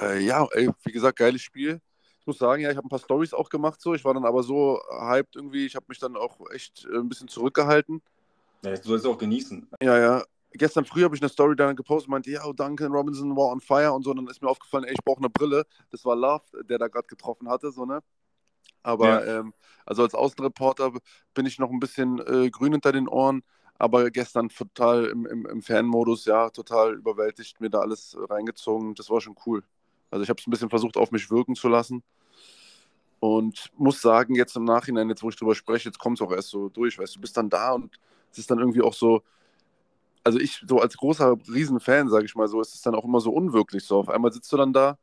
[0.00, 1.80] Äh, ja, ey, wie gesagt, geiles Spiel.
[2.20, 3.94] Ich muss sagen, ja, ich habe ein paar Stories auch gemacht, so.
[3.94, 5.66] Ich war dann aber so hyped irgendwie.
[5.66, 8.02] Ich habe mich dann auch echt äh, ein bisschen zurückgehalten.
[8.62, 9.68] Ja, du sollst auch genießen.
[9.82, 10.24] Ja, ja.
[10.52, 13.48] Gestern früh habe ich eine Story dann gepostet und meinte, ja, oh, Duncan Robinson war
[13.48, 14.10] on fire und so.
[14.10, 15.64] Und dann ist mir aufgefallen, ey, ich brauche eine Brille.
[15.90, 18.02] Das war Love, der da gerade getroffen hatte, so, ne?
[18.82, 19.40] Aber ja.
[19.40, 19.54] ähm,
[19.86, 20.92] also als Außenreporter
[21.34, 23.42] bin ich noch ein bisschen äh, grün hinter den Ohren
[23.80, 28.94] aber gestern total im, im, im Fanmodus, ja, total überwältigt, mir da alles reingezogen.
[28.94, 29.64] Das war schon cool.
[30.10, 32.02] Also ich habe es ein bisschen versucht, auf mich wirken zu lassen.
[33.20, 36.30] Und muss sagen, jetzt im Nachhinein, jetzt wo ich drüber spreche, jetzt kommt es auch
[36.30, 37.98] erst so durch, weißt du, du bist dann da und
[38.30, 39.22] es ist dann irgendwie auch so,
[40.24, 43.20] also ich so als großer Riesenfan, sage ich mal so, ist es dann auch immer
[43.20, 43.98] so unwirklich so.
[43.98, 44.98] Auf einmal sitzt du dann da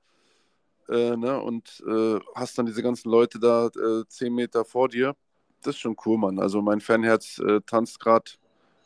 [0.88, 5.16] äh, ne, und äh, hast dann diese ganzen Leute da äh, zehn Meter vor dir.
[5.64, 6.38] Das ist schon cool, Mann.
[6.40, 8.34] Also mein Fanherz äh, tanzt gerade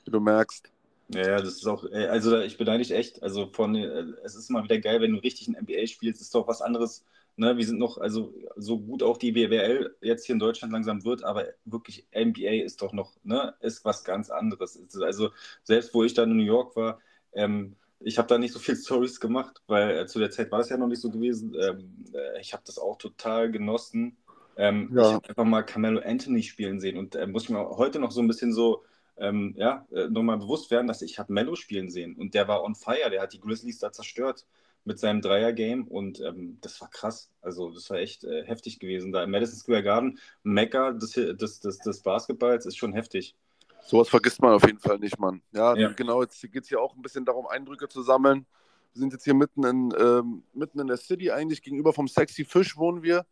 [0.06, 0.72] wie du merkst.
[1.14, 3.22] Ja, das ist auch, äh, also ich beneide dich echt.
[3.22, 6.34] Also von, äh, es ist immer wieder geil, wenn du richtig ein NBA spielst, ist
[6.34, 7.06] doch was anderes.
[7.36, 7.58] Ne?
[7.58, 11.24] Wir sind noch, also so gut auch die BWL jetzt hier in Deutschland langsam wird,
[11.24, 14.80] aber wirklich NBA ist doch noch, ne, ist was ganz anderes.
[15.02, 15.32] Also
[15.64, 17.00] selbst wo ich dann in New York war,
[17.34, 20.60] ähm, ich habe da nicht so viel Stories gemacht, weil äh, zu der Zeit war
[20.60, 21.56] das ja noch nicht so gewesen.
[21.60, 24.18] Ähm, äh, ich habe das auch total genossen.
[24.58, 25.02] Ähm, ja.
[25.02, 28.12] Ich habe einfach mal Carmelo Anthony spielen sehen und äh, muss ich mir heute noch
[28.12, 28.84] so ein bisschen so
[29.22, 32.64] ähm, ja, äh, nochmal bewusst werden, dass ich habe Mello spielen sehen und der war
[32.64, 34.46] on fire, der hat die Grizzlies da zerstört
[34.84, 37.30] mit seinem Dreier-Game und ähm, das war krass.
[37.42, 39.12] Also das war echt äh, heftig gewesen.
[39.12, 43.36] Da im Madison Square Garden, Mecca des, des, des, des Basketballs ist schon heftig.
[43.84, 45.42] Sowas vergisst man auf jeden Fall nicht, Mann.
[45.52, 45.92] Ja, ja.
[45.92, 48.46] genau, jetzt geht es hier auch ein bisschen darum, Eindrücke zu sammeln.
[48.94, 52.44] Wir sind jetzt hier mitten in, ähm, mitten in der City eigentlich, gegenüber vom Sexy
[52.44, 53.26] Fish wohnen wir.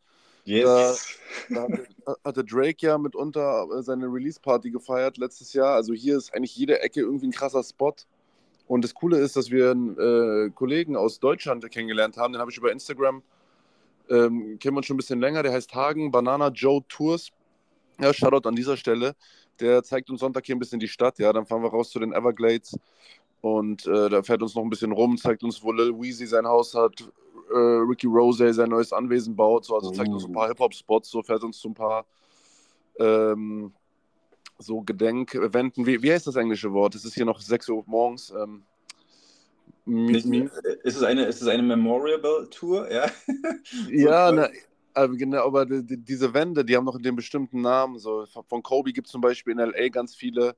[0.49, 1.17] Yes.
[1.49, 1.87] Da, da hatte,
[2.23, 5.75] hatte, Drake ja mitunter äh, seine Release-Party gefeiert letztes Jahr.
[5.75, 7.93] Also hier ist eigentlich jede Ecke irgendwie ein krasser Spot.
[8.67, 12.33] Und das Coole ist, dass wir einen äh, Kollegen aus Deutschland kennengelernt haben.
[12.33, 13.23] Den habe ich über Instagram,
[14.09, 15.43] ähm, kennen wir uns schon ein bisschen länger.
[15.43, 17.29] Der heißt Hagen Banana Joe Tours.
[17.99, 19.15] Ja, Shoutout an dieser Stelle.
[19.59, 21.19] Der zeigt uns Sonntag hier ein bisschen die Stadt.
[21.19, 22.77] Ja, dann fahren wir raus zu den Everglades.
[23.41, 26.45] Und äh, da fährt uns noch ein bisschen rum, zeigt uns, wo Lil Weezy sein
[26.45, 27.09] Haus hat,
[27.51, 29.65] äh, Ricky Rose sein neues Anwesen baut.
[29.65, 30.49] So, also zeigt uns ein paar oh.
[30.49, 32.05] Hip-Hop-Spots, so fährt uns zu ein paar
[32.99, 33.71] ähm,
[34.57, 35.85] so Gedenkeventen.
[35.85, 36.95] Wie, wie heißt das englische Wort?
[36.95, 38.31] Es ist hier noch 6 Uhr morgens.
[38.31, 38.63] Ähm,
[39.85, 40.25] ist,
[40.83, 42.91] es eine, ist es eine Memorial Tour?
[42.91, 43.09] Ja,
[43.89, 44.49] ja na,
[44.93, 47.97] also genau, aber die, diese Wände, die haben noch den bestimmten Namen.
[47.97, 50.55] So, von Kobe gibt es zum Beispiel in LA ganz viele.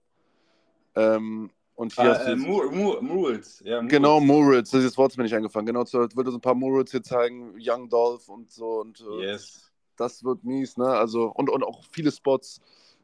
[0.95, 3.61] Ähm, und hier ah, äh, Mur Mur Murals.
[3.65, 3.81] Ja.
[3.81, 4.69] Genau, Murals.
[4.71, 5.65] Das, das Wort ist mir nicht eingefallen.
[5.65, 7.55] Genau, so, würde so ein paar Murals hier zeigen.
[7.59, 8.81] Young Dolph und so.
[8.81, 9.71] Und, äh, yes.
[9.97, 10.87] Das wird mies, ne?
[10.87, 12.61] Also, und, und auch viele Spots,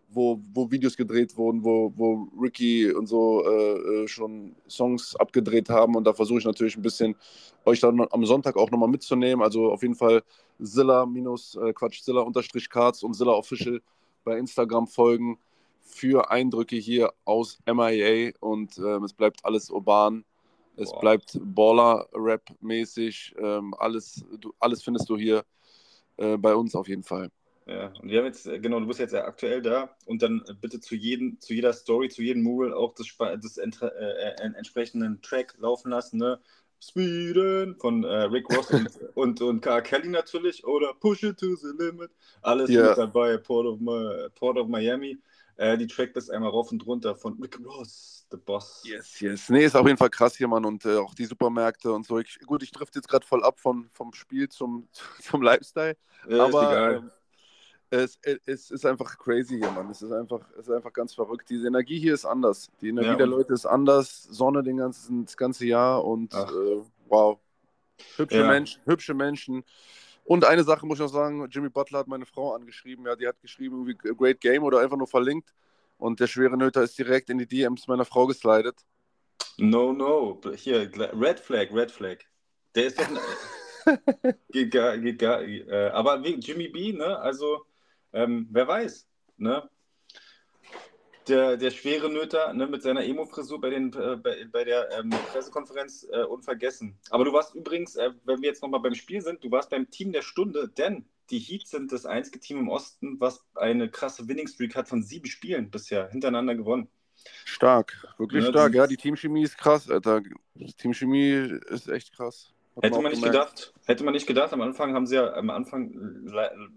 [0.10, 5.70] wo, wo Videos gedreht wurden, wo, wo Ricky und so äh, äh schon Songs abgedreht
[5.70, 5.96] haben.
[5.96, 7.16] Und da versuche ich natürlich ein bisschen
[7.66, 9.44] euch dann am Sonntag auch nochmal mitzunehmen.
[9.44, 10.24] Also auf jeden Fall
[10.62, 13.82] Zilla minus, äh, Quatsch, Zilla unterstrich Cards und Zilla Official
[14.24, 15.38] bei Instagram folgen
[15.88, 20.26] für Eindrücke hier aus MIA und ähm, es bleibt alles urban.
[20.76, 21.00] Es Boah.
[21.00, 23.36] bleibt Baller-Rap-mäßig.
[23.40, 24.24] Ähm, alles,
[24.60, 25.44] alles findest du hier
[26.18, 27.32] äh, bei uns auf jeden Fall.
[27.66, 30.42] Ja, und wir haben jetzt, äh, genau, du bist jetzt ja aktuell da und dann
[30.48, 33.08] äh, bitte zu, jedem, zu jeder Story, zu jedem Mural auch das,
[33.42, 36.40] das äh, äh, entsprechenden Track laufen lassen, ne?
[36.80, 39.82] Sweden von äh, Rick Ross und, und, und K.
[39.82, 42.12] Kelly natürlich oder Push It to the Limit.
[42.44, 42.90] Alles yeah.
[42.90, 43.80] mit dabei, Port of,
[44.36, 45.18] Port of Miami.
[45.58, 48.84] Äh, die Tracklist einmal rauf und runter von Rick Ross, The Boss.
[48.86, 49.50] Yes, yes.
[49.50, 50.66] Nee, ist auf jeden Fall krass hier, Mann.
[50.66, 52.20] Und äh, auch die Supermärkte und so.
[52.20, 54.88] Ich, gut, ich drifte jetzt gerade voll ab von, vom Spiel zum,
[55.22, 55.98] zum Lifestyle.
[56.30, 57.12] Ja, aber ähm,
[57.90, 59.90] es, es, ist einfach crazy hier, Mann.
[59.90, 61.50] Es ist einfach, es ist einfach ganz verrückt.
[61.50, 62.70] Diese Energie hier ist anders.
[62.82, 64.24] Die Energie ja, der Leute ist anders.
[64.24, 67.40] Sonne den ganzen, das ganze Jahr und äh, wow.
[68.18, 68.48] Hübsche ja.
[68.48, 69.64] Menschen, hübsche Menschen.
[70.28, 73.06] Und eine Sache muss ich noch sagen: Jimmy Butler hat meine Frau angeschrieben.
[73.06, 75.54] Ja, die hat geschrieben, irgendwie Great Game oder einfach nur verlinkt.
[75.98, 78.76] Und der schwere Nöter ist direkt in die DMs meiner Frau geslidet.
[79.58, 80.42] No, no.
[80.56, 82.18] Hier, Red Flag, Red Flag.
[82.76, 83.08] Der ist doch.
[84.52, 85.42] geht gar, geht gar.
[85.42, 87.18] Äh, aber wegen Jimmy B, ne?
[87.20, 87.66] Also
[88.12, 89.70] ähm, wer weiß, ne?
[91.28, 96.08] Der, der schwere Nöter ne, mit seiner Emo-Frisur bei, äh, bei, bei der ähm, Pressekonferenz
[96.12, 96.98] äh, unvergessen.
[97.10, 99.90] Aber du warst übrigens, äh, wenn wir jetzt nochmal beim Spiel sind, du warst beim
[99.90, 104.28] Team der Stunde, denn die Heat sind das einzige Team im Osten, was eine krasse
[104.28, 106.88] Winning-Streak hat von sieben Spielen bisher hintereinander gewonnen.
[107.46, 108.74] Stark, wirklich ja, stark.
[108.74, 110.22] Ja, die Teamchemie ist krass, Alter.
[110.54, 112.54] Die Teamchemie ist echt krass.
[112.82, 116.28] Hätte man nicht gedacht, hätte man nicht gedacht, am Anfang haben sie ja am Anfang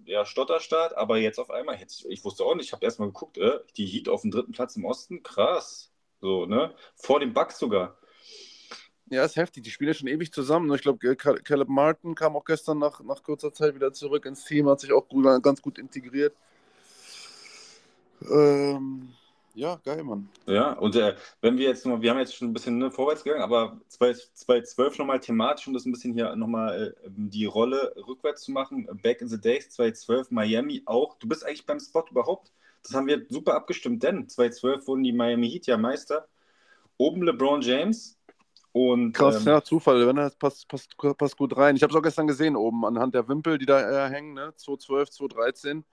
[0.07, 3.37] ja Stotterstart, aber jetzt auf einmal, jetzt, ich wusste auch nicht, ich habe erstmal geguckt,
[3.39, 5.91] äh, die Heat auf dem dritten Platz im Osten, krass.
[6.21, 6.75] So, ne?
[6.95, 7.97] Vor dem Bucks sogar.
[9.11, 9.65] Ja, ist heftig.
[9.65, 10.73] Die spielen ja schon ewig zusammen.
[10.73, 14.69] Ich glaube, Caleb Martin kam auch gestern nach, nach kurzer Zeit wieder zurück ins Team,
[14.69, 16.35] hat sich auch gut, ganz gut integriert.
[18.31, 19.13] Ähm,
[19.61, 20.27] ja, geil, Mann.
[20.47, 23.23] Ja, und äh, wenn wir jetzt nochmal, wir haben jetzt schon ein bisschen ne, vorwärts
[23.23, 28.43] gegangen, aber 2012 nochmal thematisch, um das ein bisschen hier nochmal äh, die Rolle rückwärts
[28.43, 28.89] zu machen.
[29.03, 31.19] Back in the Days 2012, Miami auch.
[31.19, 32.53] Du bist eigentlich beim Spot überhaupt.
[32.83, 36.27] Das haben wir super abgestimmt, denn 2012 wurden die Miami Heat ja Meister.
[36.97, 38.19] Oben LeBron James
[38.73, 39.13] und.
[39.13, 41.77] Krass, ähm, ja, Zufall, wenn das passt, passt, passt gut rein.
[41.77, 44.55] Ich habe es auch gestern gesehen oben anhand der Wimpel, die da äh, hängen, ne?
[44.57, 45.85] 2012, 2013.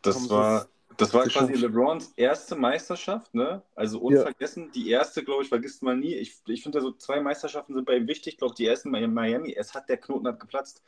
[0.00, 0.66] Das war.
[0.96, 3.62] Das war quasi LeBrons erste Meisterschaft, ne?
[3.74, 4.66] Also unvergessen.
[4.66, 4.70] Ja.
[4.72, 6.14] Die erste, glaube ich, vergisst man nie.
[6.14, 8.34] Ich, ich finde, so zwei Meisterschaften sind bei ihm wichtig.
[8.34, 10.82] Ich glaube, die ersten in Miami, es hat der Knoten hat geplatzt.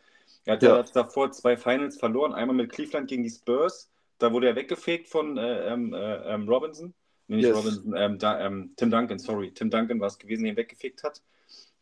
[0.44, 0.82] Er hat ja.
[0.82, 2.32] davor zwei Finals verloren.
[2.32, 3.90] Einmal mit Cleveland gegen die Spurs.
[4.18, 6.94] Da wurde er weggefegt von äh, ähm, äh, ähm, Robinson.
[7.28, 7.56] Nee, nicht yes.
[7.56, 9.52] Robinson, ähm, da, ähm, Tim Duncan, sorry.
[9.52, 11.20] Tim Duncan war es gewesen, der ihn weggefegt hat.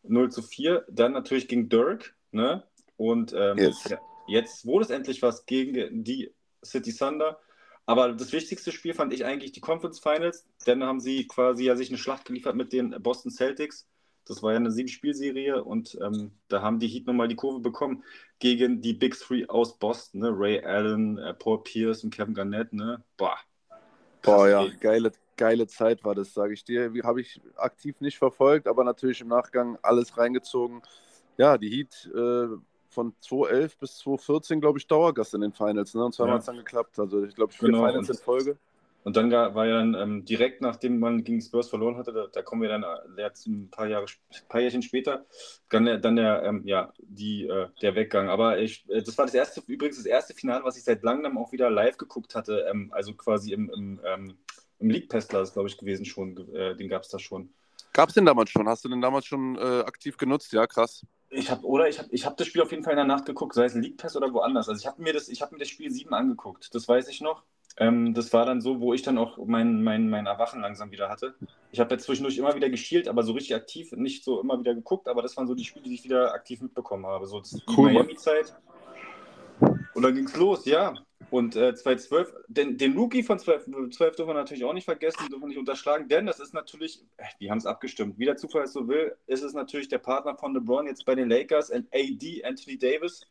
[0.03, 0.85] 0 zu 4.
[0.89, 2.63] Dann natürlich gegen Dirk, ne?
[2.97, 3.83] Und ähm, yes.
[4.27, 6.31] jetzt wurde es endlich was gegen die
[6.63, 7.39] City Thunder.
[7.85, 11.75] Aber das wichtigste Spiel fand ich eigentlich die Conference Finals, denn haben sie quasi ja
[11.75, 13.87] sich eine Schlacht geliefert mit den Boston Celtics.
[14.27, 18.03] Das war ja eine Sieben-Spielserie und ähm, da haben die Heat nochmal die Kurve bekommen
[18.39, 20.29] gegen die Big Three aus Boston, ne?
[20.31, 23.03] Ray Allen, äh, Paul Pierce und Kevin Garnett, ne?
[23.17, 23.37] Boah.
[24.23, 26.91] Boah, ja, geile, geile Zeit war das, sage ich dir.
[27.03, 30.81] Habe ich aktiv nicht verfolgt, aber natürlich im Nachgang alles reingezogen.
[31.37, 32.57] Ja, die Heat äh,
[32.95, 35.93] von 2011 bis 2014, glaube ich, Dauergast in den Finals.
[35.93, 36.03] Ne?
[36.03, 36.33] Und zweimal ja.
[36.35, 36.97] hat es dann geklappt.
[36.97, 37.85] Also ich glaube, vier genau.
[37.85, 38.57] Finals in Folge.
[39.05, 42.41] Und dann war ja dann ähm, direkt nachdem man gegen Spurs verloren hatte, da, da
[42.41, 45.27] kommen wir dann äh, jetzt ein paar Jahre, ein paar Jährchen später,
[45.69, 48.29] dann der, dann der, ähm, ja, die, äh, der Weggang.
[48.29, 51.37] Aber ich, äh, das war das erste, übrigens das erste Finale, was ich seit langem
[51.37, 54.37] auch wieder live geguckt hatte, ähm, also quasi im, im, ähm,
[54.79, 57.53] im League Pestler ist, glaube ich, gewesen schon, äh, den gab es da schon.
[57.93, 58.67] Gab es den damals schon?
[58.67, 60.51] Hast du den damals schon äh, aktiv genutzt?
[60.51, 61.05] Ja, krass.
[61.35, 63.25] Ich habe oder ich habe ich hab das Spiel auf jeden Fall in der Nacht
[63.25, 64.69] geguckt, sei es League Pass oder woanders.
[64.69, 67.21] Also ich habe mir das ich habe mir das Spiel 7 angeguckt, das weiß ich
[67.21, 67.43] noch.
[67.77, 71.09] Ähm, das war dann so, wo ich dann auch mein, mein, mein Erwachen langsam wieder
[71.09, 71.35] hatte.
[71.71, 74.73] Ich habe jetzt zwischendurch immer wieder geschielt, aber so richtig aktiv nicht so immer wieder
[74.73, 77.27] geguckt, aber das waren so die Spiele, die ich wieder aktiv mitbekommen habe.
[77.27, 77.41] So
[77.75, 78.55] cool, Miami-Zeit.
[79.59, 80.93] Und dann ging es los, ja.
[81.29, 85.27] Und äh, 2012, den, den Rookie von 12, 12 dürfen wir natürlich auch nicht vergessen,
[85.29, 87.03] dürfen wir nicht unterschlagen, denn das ist natürlich,
[87.39, 90.35] die haben es abgestimmt, wie der Zufall es so will, ist es natürlich der Partner
[90.35, 93.21] von LeBron jetzt bei den Lakers, und AD, Anthony Davis,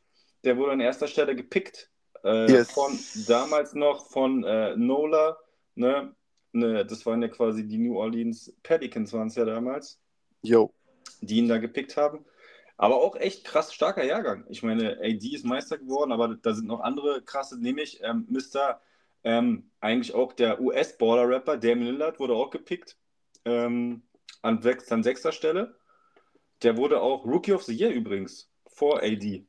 [0.44, 1.90] der wurde an erster Stelle gepickt,
[2.25, 2.70] äh, yes.
[2.70, 5.37] von damals noch von äh, Nola,
[5.75, 6.14] ne?
[6.53, 6.85] ne?
[6.87, 10.01] das waren ja quasi die New Orleans Pelicans, waren es ja damals,
[10.42, 10.73] jo.
[11.20, 12.25] die ihn da gepickt haben.
[12.76, 14.44] Aber auch echt krass starker Jahrgang.
[14.48, 18.80] Ich meine, AD ist Meister geworden, aber da sind noch andere krasse, nämlich ähm, Mr.
[19.22, 22.96] Ähm, eigentlich auch der US-Baller-Rapper Damian Lillard wurde auch gepickt
[23.44, 24.02] ähm,
[24.42, 25.76] an, sechs, an sechster Stelle.
[26.62, 29.46] Der wurde auch Rookie of the Year übrigens vor AD.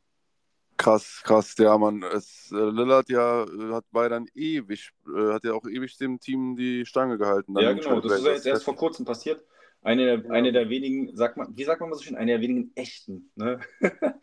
[0.78, 2.04] Krass, krass, ja, Mann.
[2.04, 6.20] Es, äh, Lillard ja äh, hat bei dann ewig, äh, hat ja auch ewig dem
[6.20, 7.58] Team die Stange gehalten.
[7.58, 9.44] Ja, genau, das ist ja jetzt erst vor kurzem passiert.
[9.86, 10.32] Eine, ja.
[10.32, 13.30] eine der wenigen, sagt man, wie sagt man mal so schön, eine der wenigen echten,
[13.36, 13.60] ne?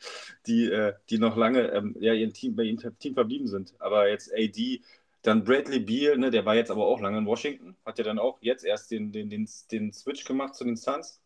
[0.48, 3.72] die, äh, die noch lange ähm, ja, ihren Team, bei ihrem Team verblieben sind.
[3.79, 4.83] Aber jetzt AD,
[5.22, 8.18] dann Bradley Beal, ne, der war jetzt aber auch lange in Washington, hat ja dann
[8.18, 11.20] auch jetzt erst den, den, den, den Switch gemacht zu den Suns.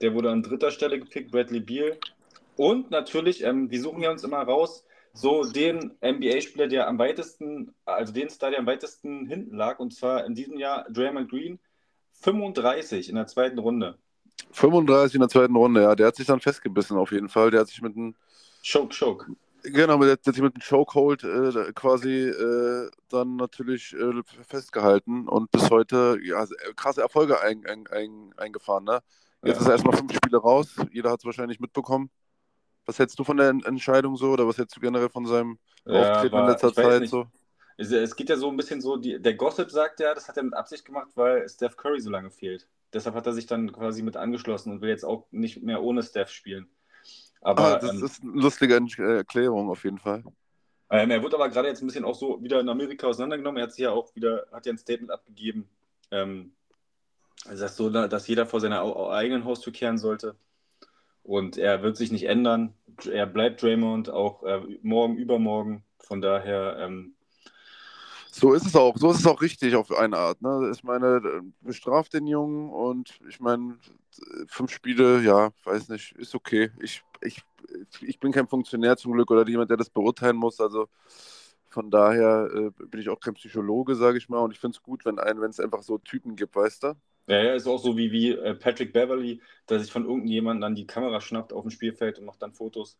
[0.00, 1.98] Der wurde an dritter Stelle gepickt, Bradley Beal.
[2.56, 7.74] Und natürlich, ähm, wir suchen ja uns immer raus, so den NBA-Spieler, der am weitesten,
[7.84, 11.58] also den Star, der am weitesten hinten lag, und zwar in diesem Jahr Draymond Green,
[12.20, 13.98] 35 in der zweiten Runde.
[14.52, 15.94] 35 in der zweiten Runde, ja.
[15.94, 17.50] Der hat sich dann festgebissen auf jeden Fall.
[17.50, 18.14] Der hat sich mit einem
[18.66, 19.26] Choke, Choke.
[19.62, 25.50] Genau, der hat sich mit einem Chokehold äh, quasi äh, dann natürlich äh, festgehalten und
[25.50, 28.84] bis heute ja, krasse Erfolge ein, ein, ein, eingefahren.
[28.84, 29.00] Ne?
[29.44, 29.60] Jetzt ja.
[29.62, 30.76] ist er erstmal fünf Spiele raus.
[30.92, 32.10] Jeder hat es wahrscheinlich mitbekommen.
[32.86, 36.12] Was hältst du von der Entscheidung so oder was hältst du generell von seinem ja,
[36.12, 37.26] Auftreten in letzter Zeit so?
[37.78, 40.42] Es, geht ja so ein bisschen so, die, der Gossip sagt ja, das hat er
[40.42, 42.66] mit Absicht gemacht, weil Steph Curry so lange fehlt.
[42.92, 46.02] Deshalb hat er sich dann quasi mit angeschlossen und will jetzt auch nicht mehr ohne
[46.02, 46.68] Steph spielen.
[47.40, 50.24] Aber, ah, das ähm, ist eine lustige Erklärung auf jeden Fall.
[50.90, 53.58] Ähm, er wird aber gerade jetzt ein bisschen auch so wieder in Amerika auseinandergenommen.
[53.58, 55.68] Er hat sich ja auch wieder, hat ja ein Statement abgegeben,
[56.10, 56.52] ähm,
[57.46, 60.34] also das so, dass jeder vor seiner eigenen Haustür kehren sollte.
[61.22, 62.74] Und er wird sich nicht ändern.
[63.08, 65.84] Er bleibt Draymond auch äh, morgen, übermorgen.
[66.00, 66.78] Von daher.
[66.80, 67.14] Ähm,
[68.38, 68.96] so ist es auch.
[68.96, 70.40] So ist es auch richtig auf eine Art.
[70.42, 70.70] Ne?
[70.74, 73.78] Ich meine, bestraft den Jungen und ich meine,
[74.46, 76.70] fünf Spiele, ja, weiß nicht, ist okay.
[76.80, 77.42] Ich, ich,
[78.00, 80.60] ich bin kein Funktionär zum Glück oder jemand, der das beurteilen muss.
[80.60, 80.88] Also
[81.68, 84.40] von daher äh, bin ich auch kein Psychologe, sage ich mal.
[84.40, 86.94] Und ich finde es gut, wenn es einfach so Typen gibt, weißt du?
[87.28, 90.74] Ja, ja, ist auch so wie, wie äh, Patrick Beverly, der sich von irgendjemandem dann
[90.74, 92.96] die Kamera schnappt auf dem Spielfeld und macht dann Fotos.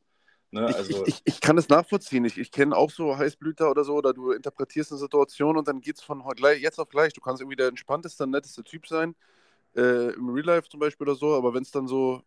[0.50, 0.66] Ne?
[0.66, 2.24] Also, ich, ich, ich, kann es nachvollziehen.
[2.24, 5.80] Ich, ich kenne auch so Heißblüter oder so, oder du interpretierst eine Situation und dann
[5.80, 7.12] geht es von gleich, jetzt auf gleich.
[7.12, 9.14] Du kannst irgendwie der entspannteste, netteste Typ sein,
[9.76, 12.22] äh, im Real Life zum Beispiel oder so, aber wenn es dann so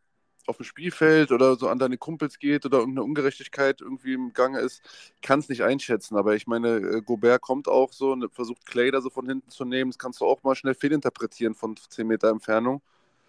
[0.48, 4.60] auf dem Spielfeld oder so an deine Kumpels geht oder irgendeine Ungerechtigkeit irgendwie im Gange
[4.60, 4.82] ist,
[5.22, 6.16] kann es nicht einschätzen.
[6.16, 9.50] Aber ich meine, äh, Gobert kommt auch so und versucht Clay da so von hinten
[9.50, 9.92] zu nehmen.
[9.92, 12.82] Das kannst du auch mal schnell fehlinterpretieren von 10 Meter Entfernung.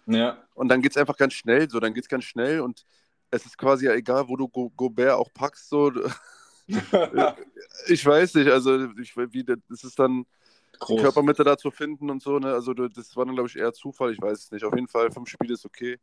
[0.05, 0.37] Ja.
[0.53, 1.69] Und dann geht es einfach ganz schnell.
[1.69, 2.85] So, dann geht es ganz schnell und
[3.33, 5.69] es ist quasi ja egal, wo du Go Gobert auch packst.
[5.69, 5.91] So.
[7.87, 10.25] ich weiß nicht, also ich, wie, das ist dann
[10.79, 10.97] Groß.
[10.97, 12.39] die Körpermitte da zu finden und so.
[12.39, 12.53] Ne?
[12.53, 14.13] Also das war dann, glaube ich, eher Zufall.
[14.13, 14.63] Ich weiß es nicht.
[14.63, 15.99] Auf jeden Fall, fünf Spiele ist okay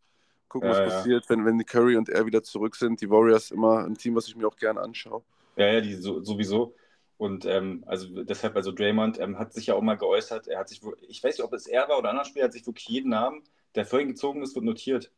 [0.50, 0.96] gucken, ja, was ja.
[0.96, 3.00] passiert, wenn, wenn die Curry und er wieder zurück sind.
[3.00, 5.22] Die Warriors immer ein Team, was ich mir auch gerne anschaue.
[5.56, 6.74] Ja, ja, die so, sowieso.
[7.16, 10.68] Und ähm, also deshalb, also Draymond ähm, hat sich ja auch mal geäußert, er hat
[10.68, 12.88] sich, ich weiß nicht, ob es er war oder ein anderer Spieler, hat sich wirklich
[12.88, 13.42] jeden Namen,
[13.74, 15.10] der vorhin gezogen ist, wird notiert.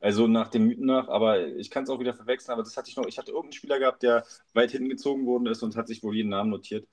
[0.00, 2.88] Also nach den Mythen nach, aber ich kann es auch wieder verwechseln, aber das hatte
[2.88, 5.88] ich noch, ich hatte irgendeinen Spieler gehabt, der weit hinten gezogen worden ist und hat
[5.88, 6.86] sich wohl jeden Namen notiert,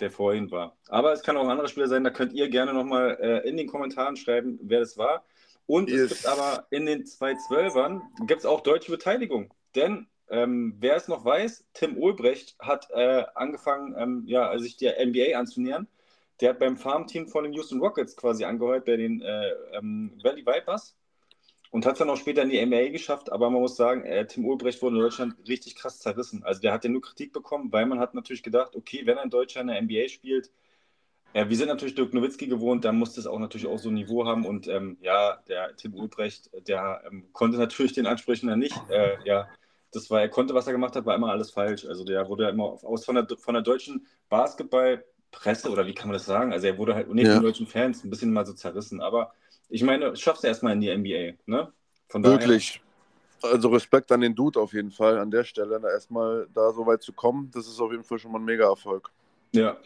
[0.00, 0.76] der vorhin war.
[0.88, 3.56] Aber es kann auch ein anderer Spieler sein, da könnt ihr gerne nochmal äh, in
[3.56, 5.24] den Kommentaren schreiben, wer das war.
[5.66, 6.00] Und yes.
[6.00, 9.52] es gibt aber in den 212ern gibt es auch deutsche Beteiligung.
[9.76, 15.04] Denn ähm, wer es noch weiß, Tim Ulbrecht hat äh, angefangen, ähm, ja, sich der
[15.04, 15.86] NBA anzunähern.
[16.40, 20.44] Der hat beim Farmteam von den Houston Rockets quasi angehört, bei den äh, ähm, Valley
[20.44, 20.96] Vipers.
[21.70, 23.30] Und hat es dann auch später in die NBA geschafft.
[23.30, 26.42] Aber man muss sagen, äh, Tim Ulbrecht wurde in Deutschland richtig krass zerrissen.
[26.44, 29.30] Also der hat ja nur Kritik bekommen, weil man hat natürlich gedacht, okay, wenn ein
[29.30, 30.50] Deutscher in der NBA spielt,
[31.34, 33.94] ja, wir sind natürlich Dirk Nowitzki gewohnt, da musste es auch natürlich auch so ein
[33.94, 34.46] Niveau haben.
[34.46, 38.76] Und ähm, ja, der Tim Ulbrecht, der ähm, konnte natürlich den Ansprüchen dann nicht.
[38.88, 39.46] Äh, ja,
[39.92, 41.84] das war, er konnte, was er gemacht hat, war immer alles falsch.
[41.84, 46.08] Also der wurde ja immer aus von der, von der deutschen Basketballpresse, oder wie kann
[46.08, 46.52] man das sagen?
[46.52, 47.34] Also er wurde halt neben ja.
[47.34, 49.00] den deutschen Fans ein bisschen mal so zerrissen.
[49.00, 49.32] Aber
[49.68, 51.72] ich meine, schaffst du erstmal in die NBA, ne?
[52.08, 52.80] Von Wirklich.
[53.40, 57.02] Also Respekt an den Dude auf jeden Fall an der Stelle, erstmal da so weit
[57.02, 59.12] zu kommen, das ist auf jeden Fall schon mal ein Mega-Erfolg.
[59.52, 59.76] Ja,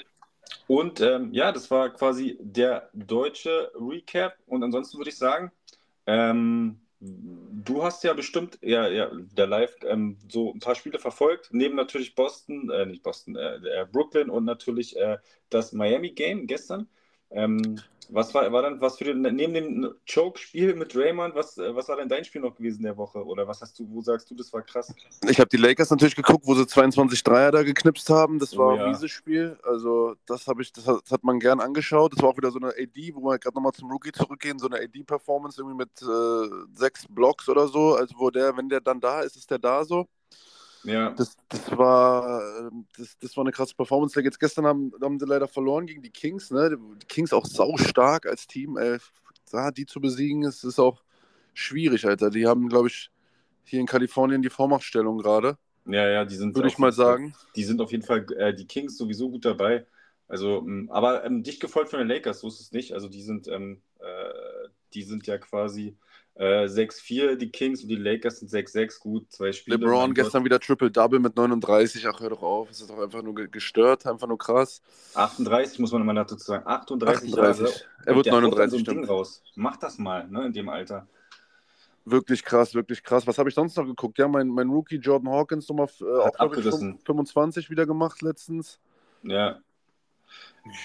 [0.66, 4.37] und ähm, ja, das war quasi der deutsche Recap.
[4.47, 5.51] Und ansonsten würde ich sagen,
[6.07, 11.49] ähm, du hast ja bestimmt, ja, ja, der Live ähm, so ein paar Spiele verfolgt,
[11.53, 15.18] neben natürlich Boston, äh, nicht Boston, äh, äh Brooklyn und natürlich äh,
[15.51, 16.88] das Miami Game gestern.
[17.31, 21.88] Ähm, was war, war dann, was für den, neben dem Choke-Spiel mit Draymond, was, was
[21.88, 23.25] war denn dein Spiel noch gewesen der Woche?
[23.25, 24.95] Oder was hast du, wo sagst du, das war krass?
[25.29, 28.38] Ich habe die Lakers natürlich geguckt, wo sie 22 Dreier da geknipst haben.
[28.38, 28.85] Das war oh, ja.
[28.85, 29.59] ein mieses Spiel.
[29.62, 32.12] Also, das habe ich, das hat, das hat, man gern angeschaut.
[32.15, 34.69] Das war auch wieder so eine AD, wo wir gerade nochmal zum Rookie zurückgehen, so
[34.69, 37.95] eine AD-Performance irgendwie mit äh, sechs Blocks oder so.
[37.95, 40.07] Also, wo der, wenn der dann da ist, ist der da so.
[40.85, 41.11] Ja.
[41.11, 44.21] Das, das, war, ähm, das, das war eine krasse Performance.
[44.21, 46.51] Jetzt gestern haben, haben sie leider verloren gegen die Kings.
[46.51, 46.77] Ne?
[47.01, 48.77] Die Kings auch sau stark als Team.
[48.77, 48.99] Ey.
[49.51, 51.03] Da, die zu besiegen, ist, ist auch
[51.55, 52.31] schwierig, Alter.
[52.31, 53.11] Die haben, glaube ich,
[53.64, 55.59] hier in Kalifornien die Vormachtstellung gerade.
[55.87, 56.55] Ja, ja, die sind.
[56.55, 57.35] Würde ich mal sagen.
[57.57, 59.87] Die sind auf jeden Fall, äh, die Kings sowieso gut dabei.
[60.29, 62.92] Also, ähm, aber ähm, dicht gefolgt von den Lakers, so ist es nicht.
[62.92, 65.97] Also, die sind, ähm, äh, die sind ja quasi
[66.35, 69.01] Äh, 6-4 die Kings und die Lakers sind 6-6.
[69.01, 69.77] Gut, zwei Spiele.
[69.77, 72.09] LeBron gestern wieder Triple-Double mit 39.
[72.09, 72.71] Ach, hör doch auf.
[72.71, 74.81] Es ist doch einfach nur gestört, einfach nur krass.
[75.14, 76.66] 38 muss man immer dazu sagen.
[76.66, 77.61] 38, 38.
[77.61, 77.75] Jahre.
[78.07, 78.79] Er wird 39.
[78.79, 79.42] So Ding raus.
[79.57, 81.07] Mach das mal, ne, in dem Alter.
[82.05, 83.27] Wirklich krass, wirklich krass.
[83.27, 84.18] Was habe ich sonst noch geguckt?
[84.18, 88.81] Ja, mein, mein Rookie Jordan Hawkins nochmal äh, auch, ich, 25 wieder gemacht letztens.
[89.23, 89.61] Ja.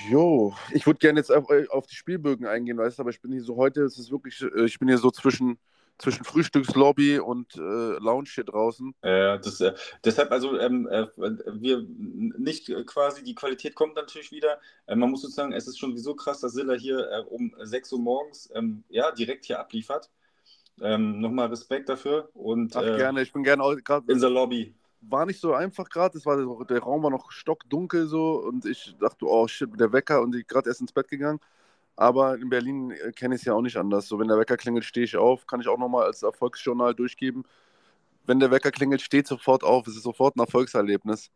[0.10, 3.31] Jo, ich würde gerne jetzt auf, auf, die Spielbögen eingehen, weißt du, aber ich bin
[3.31, 5.60] hier so heute, es ist wirklich, äh, ich bin hier so zwischen,
[5.99, 7.60] zwischen Frühstückslobby und äh,
[7.99, 8.95] Lounge hier draußen.
[9.03, 14.60] Ja, das, äh, deshalb, also ähm, äh, wir nicht quasi, die Qualität kommt natürlich wieder.
[14.88, 17.93] Äh, man muss sozusagen, es ist schon so krass, dass Silla hier äh, um 6
[17.93, 20.10] Uhr morgens ähm, ja, direkt hier abliefert.
[20.81, 22.29] Ähm, Nochmal Respekt dafür.
[22.33, 24.73] Und, Ach, gerne, ich bin gerne gerade in der Lobby
[25.09, 26.19] war nicht so einfach gerade.
[26.19, 30.35] Der, der Raum war noch stockdunkel so und ich dachte, oh shit, der Wecker und
[30.35, 31.39] ich gerade erst ins Bett gegangen.
[31.95, 34.07] Aber in Berlin äh, kenne ich es ja auch nicht anders.
[34.07, 35.47] So, wenn der Wecker klingelt, stehe ich auf.
[35.47, 37.43] Kann ich auch nochmal als Erfolgsjournal durchgeben.
[38.25, 39.87] Wenn der Wecker klingelt, steht sofort auf.
[39.87, 41.31] Es ist sofort ein Erfolgserlebnis.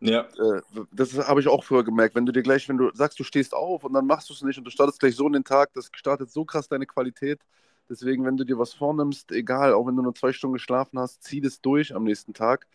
[0.00, 0.22] Ja.
[0.22, 0.62] Äh,
[0.92, 2.14] das habe ich auch früher gemerkt.
[2.14, 4.42] Wenn du dir gleich, wenn du sagst, du stehst auf und dann machst du es
[4.42, 7.40] nicht und du startest gleich so in den Tag, das startet so krass deine Qualität.
[7.90, 11.22] Deswegen, wenn du dir was vornimmst, egal, auch wenn du nur zwei Stunden geschlafen hast,
[11.22, 12.66] zieh das durch am nächsten Tag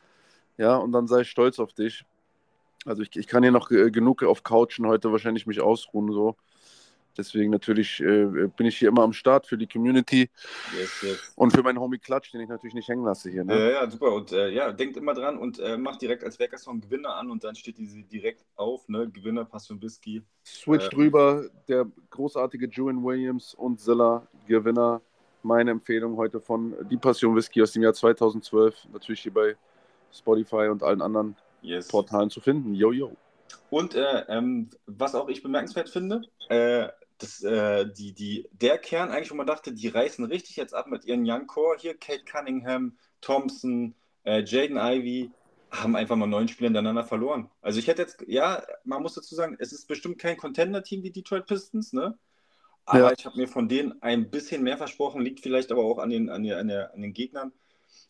[0.58, 2.06] ja, und dann sei ich stolz auf dich.
[2.86, 6.36] Also ich, ich kann hier noch äh, genug auf Couchen heute wahrscheinlich mich ausruhen, so.
[7.18, 10.30] Deswegen natürlich äh, bin ich hier immer am Start für die Community
[10.78, 11.34] yes, yes.
[11.36, 13.44] und für meinen Homie Klatsch, den ich natürlich nicht hängen lasse hier.
[13.44, 13.58] Ne?
[13.58, 14.14] Ja, ja, super.
[14.14, 17.44] Und äh, ja, denkt immer dran und äh, macht direkt als Weckersong Gewinner an und
[17.44, 19.10] dann steht diese direkt auf, ne?
[19.10, 20.22] Gewinner, Pass für Whisky.
[20.46, 25.02] Switch äh, drüber, der großartige Julian Williams und Zilla, Gewinner.
[25.42, 29.56] Meine Empfehlung heute von Die Passion Whisky aus dem Jahr 2012, natürlich hier bei
[30.12, 31.88] Spotify und allen anderen yes.
[31.88, 32.74] Portalen zu finden.
[32.74, 33.16] Yo, yo.
[33.70, 39.10] Und äh, ähm, was auch ich bemerkenswert finde, äh, das, äh, die, die, der Kern
[39.10, 42.24] eigentlich, wo man dachte, die reißen richtig jetzt ab mit ihren Young Core hier, Kate
[42.26, 45.32] Cunningham, Thompson, äh, Jaden Ivey,
[45.72, 47.50] haben einfach mal neun Spiele hintereinander verloren.
[47.62, 51.12] Also ich hätte jetzt, ja, man muss dazu sagen, es ist bestimmt kein Contender-Team, die
[51.12, 52.18] Detroit Pistons, ne?
[52.86, 53.12] Aber ja.
[53.12, 56.30] ich habe mir von denen ein bisschen mehr versprochen, liegt vielleicht aber auch an den,
[56.30, 57.52] an, den, an, der, an den Gegnern.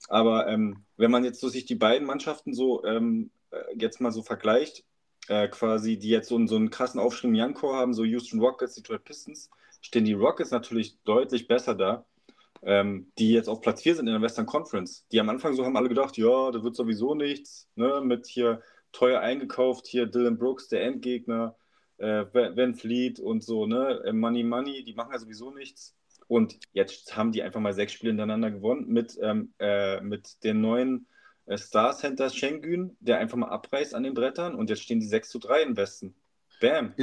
[0.10, 4.12] Aber ähm, wenn man jetzt so sich die beiden Mannschaften so ähm, äh, jetzt mal
[4.12, 4.86] so vergleicht,
[5.28, 8.76] äh, quasi, die jetzt so, so einen krassen Aufschwung im Young haben, so Houston Rockets,
[8.76, 9.50] Detroit Pistons,
[9.82, 12.06] stehen die Rockets natürlich deutlich besser da,
[12.64, 15.06] ähm, die jetzt auf Platz 4 sind in der Western Conference.
[15.12, 18.62] Die am Anfang so haben alle gedacht, ja, da wird sowieso nichts, ne, mit hier
[18.92, 21.56] teuer eingekauft, hier Dylan Brooks, der Endgegner,
[21.98, 25.96] äh, Van Fleet und so, ne, äh, Money Money, die machen ja sowieso nichts.
[26.28, 30.62] Und jetzt haben die einfach mal sechs Spiele hintereinander gewonnen mit, ähm, äh, mit den
[30.62, 31.08] neuen
[31.46, 35.08] äh, Star Center Schengen, der einfach mal abreißt an den Brettern und jetzt stehen die
[35.08, 36.16] 6 zu 3 im Westen.
[36.60, 36.94] Bam.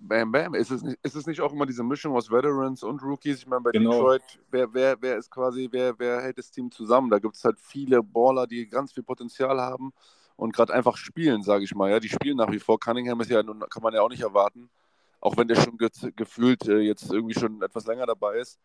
[0.00, 0.54] Bam, bam.
[0.54, 3.38] Ist es, nicht, ist es nicht auch immer diese Mischung aus Veterans und Rookies?
[3.38, 3.90] Ich meine, bei genau.
[3.90, 7.10] Detroit, wer, wer, wer ist quasi, wer, wer hält das Team zusammen?
[7.10, 9.92] Da gibt es halt viele Baller, die ganz viel Potenzial haben
[10.36, 11.90] und gerade einfach spielen, sage ich mal.
[11.90, 12.78] Ja, die spielen nach wie vor.
[12.78, 14.70] Cunningham ist ja, kann man ja auch nicht erwarten
[15.20, 18.58] auch wenn der schon ge gefühlt äh, jetzt irgendwie schon etwas länger dabei ist.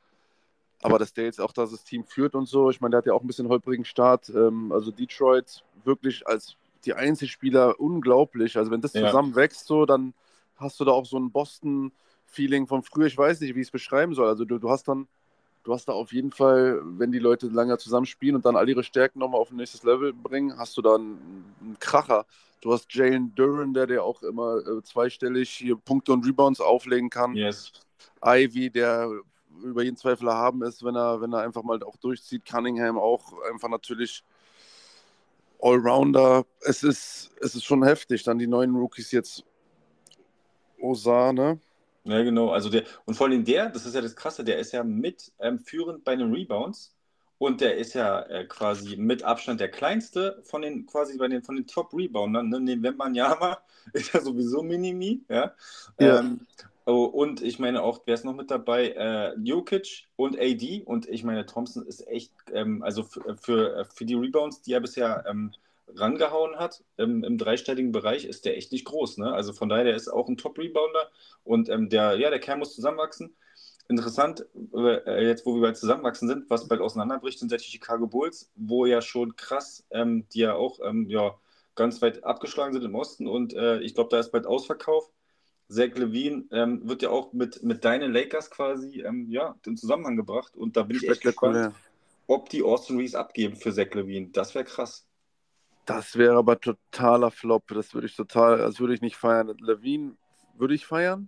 [0.82, 3.14] Aber dass der jetzt auch das Team führt und so, ich meine, der hat ja
[3.14, 4.30] auch ein bisschen holprigen Start.
[4.30, 8.58] Ähm, also Detroit wirklich als die Einzelspieler unglaublich.
[8.58, 9.08] Also wenn das ja.
[9.08, 10.14] zusammen wächst, so, dann
[10.58, 13.08] hast du da auch so ein Boston-Feeling von früher.
[13.08, 14.28] Ich weiß nicht, wie ich es beschreiben soll.
[14.28, 15.08] Also du, du hast dann
[15.64, 18.70] du hast da auf jeden Fall, wenn die Leute lange zusammen spielen und dann all
[18.70, 22.26] ihre Stärken nochmal auf ein nächstes Level bringen, hast du da einen, einen Kracher.
[22.64, 27.10] Du hast Jalen Duran, der dir auch immer äh, zweistellig hier Punkte und Rebounds auflegen
[27.10, 27.36] kann.
[27.36, 27.74] Yes.
[28.24, 29.12] Ivy, der
[29.62, 32.46] über jeden Zweifel erhaben ist, wenn er, wenn er einfach mal auch durchzieht.
[32.46, 34.24] Cunningham auch einfach natürlich
[35.62, 36.46] Allrounder.
[36.62, 38.24] Es ist, es ist schon heftig.
[38.24, 39.44] Dann die neuen Rookies jetzt.
[40.80, 41.60] Osane.
[42.06, 42.52] Ja, genau.
[42.52, 45.34] Also der, und vor allem der, das ist ja das Krasse, der ist ja mit
[45.40, 46.96] ähm, führend bei den Rebounds
[47.38, 51.44] und der ist ja äh, quasi mit Abstand der kleinste von den quasi bei den
[51.44, 52.50] von den Top Reboundern.
[52.50, 52.64] Ne?
[52.64, 53.60] Den Wembanyama
[53.94, 55.54] ist ja sowieso Minimi, ja.
[56.00, 56.20] ja.
[56.20, 56.48] Ähm,
[56.86, 58.90] oh, und ich meine auch, wer ist noch mit dabei?
[58.90, 64.06] Äh, Jokic und AD und ich meine Thompson ist echt, ähm, also für, für, für
[64.06, 65.52] die Rebounds, die er bisher ähm,
[65.96, 69.18] rangehauen hat im, im dreistelligen Bereich, ist der echt nicht groß.
[69.18, 69.34] Ne?
[69.34, 71.12] Also von daher, der ist auch ein Top-Rebounder
[71.44, 73.36] und ähm, der, ja, der Kern muss zusammenwachsen.
[73.90, 78.52] Interessant, äh, jetzt wo wir bald zusammenwachsen sind, was bald auseinanderbricht, sind die Chicago Bulls,
[78.56, 81.36] wo ja schon krass, ähm, die ja auch ähm, ja,
[81.76, 85.10] ganz weit abgeschlagen sind im Osten und äh, ich glaube, da ist bald Ausverkauf.
[85.70, 90.16] Zach Levine ähm, wird ja auch mit, mit deinen Lakers quasi ähm, ja, in Zusammenhang
[90.16, 91.74] gebracht und da bin ich echt gespannt,
[92.28, 94.30] ob die Austin Reeves abgeben für Zach Levine.
[94.32, 95.08] Das wäre krass.
[95.86, 97.68] Das wäre aber totaler Flop.
[97.68, 99.54] Das würde ich total, das würde ich nicht feiern.
[99.60, 100.16] Levine
[100.58, 101.28] würde ich feiern.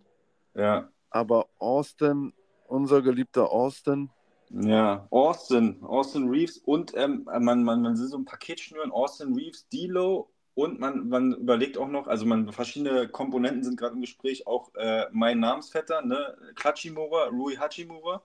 [0.54, 0.90] Ja.
[1.10, 2.34] Aber Austin,
[2.68, 4.12] unser geliebter Austin,
[4.50, 9.34] Ja, Austin, Austin Reeves und ähm, man, man, man will so ein Paket schnüren, Austin
[9.36, 14.02] Reeves, D'Lo und man, man überlegt auch noch, also man verschiedene Komponenten sind gerade im
[14.02, 18.24] Gespräch, auch äh, mein Namensvetter, ne, Klachimura, Rui Hachimura,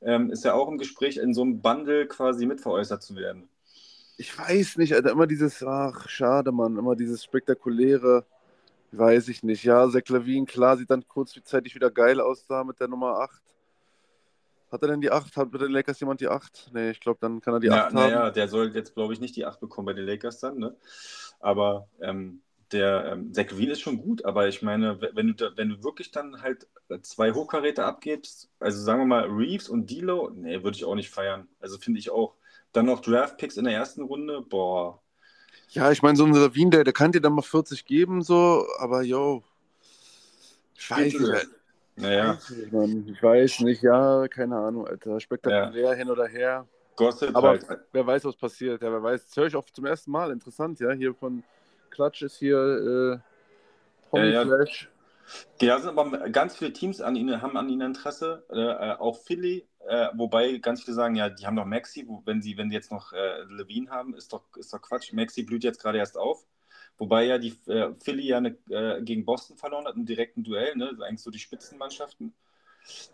[0.00, 3.48] ähm, ist ja auch im Gespräch, in so einem Bundle quasi mitveräußert zu werden.
[4.16, 8.26] Ich weiß nicht, Alter, immer dieses, ach, schade, Mann, immer dieses spektakuläre,
[8.92, 9.64] weiß ich nicht.
[9.64, 13.42] Ja, Levine, klar, sieht dann kurzzeitig wieder geil aus da mit der Nummer 8.
[14.70, 15.36] Hat er denn die 8?
[15.36, 16.70] Hat bei den Lakers jemand die 8?
[16.72, 18.34] Nee, ich glaube, dann kann er die ja, 8 naja, haben.
[18.34, 20.76] der soll jetzt, glaube ich, nicht die 8 bekommen bei den Lakers dann, ne?
[21.40, 22.42] Aber ähm,
[22.72, 25.82] der ähm, Zach Levine ist schon gut, aber ich meine, wenn du, da, wenn du
[25.82, 26.68] wirklich dann halt
[27.02, 31.10] zwei Hochkaräter abgibst, also sagen wir mal Reeves und D'Lo, nee, würde ich auch nicht
[31.10, 31.48] feiern.
[31.60, 32.34] Also finde ich auch.
[32.72, 35.02] Dann noch Draft-Picks in der ersten Runde, boah.
[35.70, 38.66] Ja, ich meine, so ein Levine, der, der kann dir dann mal 40 geben, so,
[38.78, 39.42] aber yo.
[40.76, 40.88] Ich
[42.00, 43.08] Naja, Weiß nicht, Mann.
[43.08, 45.20] Ich weiß nicht, ja, keine Ahnung, Alter.
[45.20, 46.66] Spektakulär hin oder her.
[46.96, 47.66] Gossip Aber halt.
[47.92, 48.82] wer weiß, was passiert.
[48.82, 49.26] Ja, wer weiß.
[49.26, 50.30] Das höre ich auch zum ersten Mal.
[50.30, 50.92] Interessant, ja.
[50.92, 51.42] Hier von
[51.90, 53.18] Klatsch ist hier äh,
[54.10, 54.44] Tommy Ja, ja.
[54.44, 54.90] Flash.
[55.60, 59.16] Ja, sind aber ganz viele Teams an ihnen, haben an ihnen Interesse, äh, äh, auch
[59.16, 62.74] Philly, äh, wobei ganz viele sagen, ja, die haben doch Maxi, wenn sie, wenn sie
[62.74, 65.12] jetzt noch äh, Levine haben, ist doch, ist doch Quatsch.
[65.12, 66.44] Maxi blüht jetzt gerade erst auf.
[67.00, 70.76] Wobei ja die äh, Philly ja eine, äh, gegen Boston verloren hat, im direkten Duell,
[70.76, 70.90] ne?
[71.00, 72.34] Eigentlich so die Spitzenmannschaften.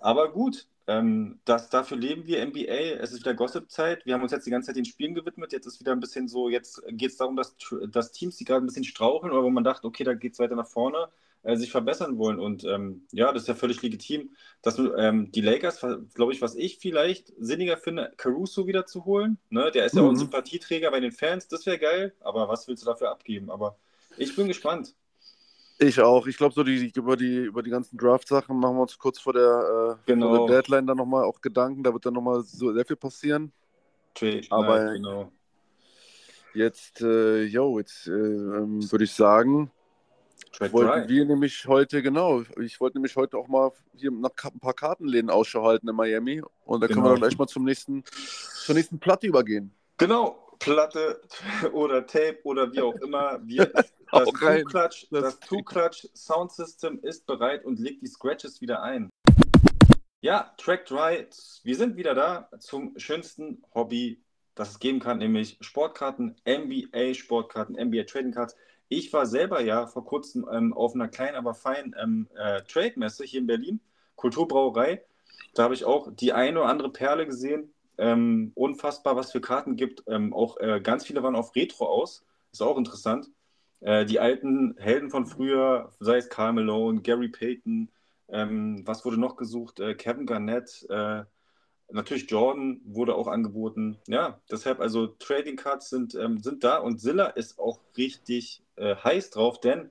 [0.01, 2.99] Aber gut, ähm, das, dafür leben wir NBA.
[3.01, 4.05] Es ist wieder Gossip-Zeit.
[4.05, 5.53] Wir haben uns jetzt die ganze Zeit den Spielen gewidmet.
[5.53, 7.57] Jetzt ist wieder ein bisschen so, jetzt geht es darum, dass,
[7.89, 10.41] dass Teams, die gerade ein bisschen straucheln oder wo man dachte, okay, da geht es
[10.41, 11.09] weiter nach vorne,
[11.47, 12.39] äh, sich verbessern wollen.
[12.39, 14.31] Und ähm, ja, das ist ja völlig legitim.
[14.63, 15.81] Dass ähm, die Lakers,
[16.15, 19.39] glaube ich, was ich vielleicht sinniger finde, Caruso wieder zu holen.
[19.51, 19.71] Ne?
[19.71, 20.19] Der ist ja auch ein Mhm.
[20.19, 21.49] Sympathieträger bei den Fans.
[21.49, 22.13] Das wäre geil.
[22.21, 23.51] Aber was willst du dafür abgeben?
[23.51, 23.77] Aber
[24.17, 24.95] ich bin gespannt.
[25.79, 26.27] Ich auch.
[26.27, 29.35] Ich glaube, so die, über, die, über die ganzen Draft-Sachen machen wir uns kurz vor
[29.35, 30.35] der, äh, Genau.
[30.35, 31.83] vor der Deadline dann nochmal auch Gedanken.
[31.83, 33.53] Da wird dann nochmal so sehr viel passieren.
[34.15, 35.31] Trade, Aber- Night, genau.
[36.55, 39.71] Jetzt, äh, yo, jetzt äh, ähm, würde ich sagen,
[40.53, 41.09] Trade wollten Dry.
[41.17, 45.31] wir nämlich heute, genau, ich wollte nämlich heute auch mal hier nach ein paar Kartenläden
[45.31, 46.43] Ausschau halten in Miami.
[46.65, 47.09] Und da können wir Genau.
[47.15, 48.05] dann gleich mal zum nächsten,
[48.65, 49.73] zur nächsten Platte übergehen.
[49.99, 51.21] Genau, Platte
[51.73, 53.41] oder Tape oder wie auch immer.
[53.47, 53.93] Wir, das.
[54.27, 59.11] Two-Clutch Das das Two-Clutch Sound System ist bereit und legt die Scratches wieder ein.
[60.23, 61.27] Ja, Track Dry,
[61.63, 64.23] wir sind wieder da zum schönsten Hobby,
[64.55, 68.57] das es geben kann, nämlich Sportkarten, NBA Sportkarten, NBA Trading Cards.
[68.89, 73.25] Ich war selber ja vor kurzem ähm, auf einer kleinen, aber feinen ähm, äh, Trade-Messe
[73.25, 73.81] hier in Berlin,
[74.15, 75.03] Kulturbrauerei.
[75.55, 77.73] Da habe ich auch die eine oder andere Perle gesehen.
[77.99, 80.05] Ähm, unfassbar, was für Karten gibt.
[80.07, 82.25] Ähm, auch äh, ganz viele waren auf Retro aus.
[82.53, 83.31] Ist auch interessant.
[83.81, 87.91] Äh, die alten Helden von früher, sei es Karl Malone, Gary Payton,
[88.29, 89.81] ähm, was wurde noch gesucht?
[89.81, 91.25] Äh, Kevin Garnett, äh,
[91.91, 93.99] natürlich Jordan wurde auch angeboten.
[94.09, 98.97] Ja, deshalb, also Trading Cards sind, ähm, sind da und Zilla ist auch richtig äh,
[98.97, 99.91] heiß drauf, denn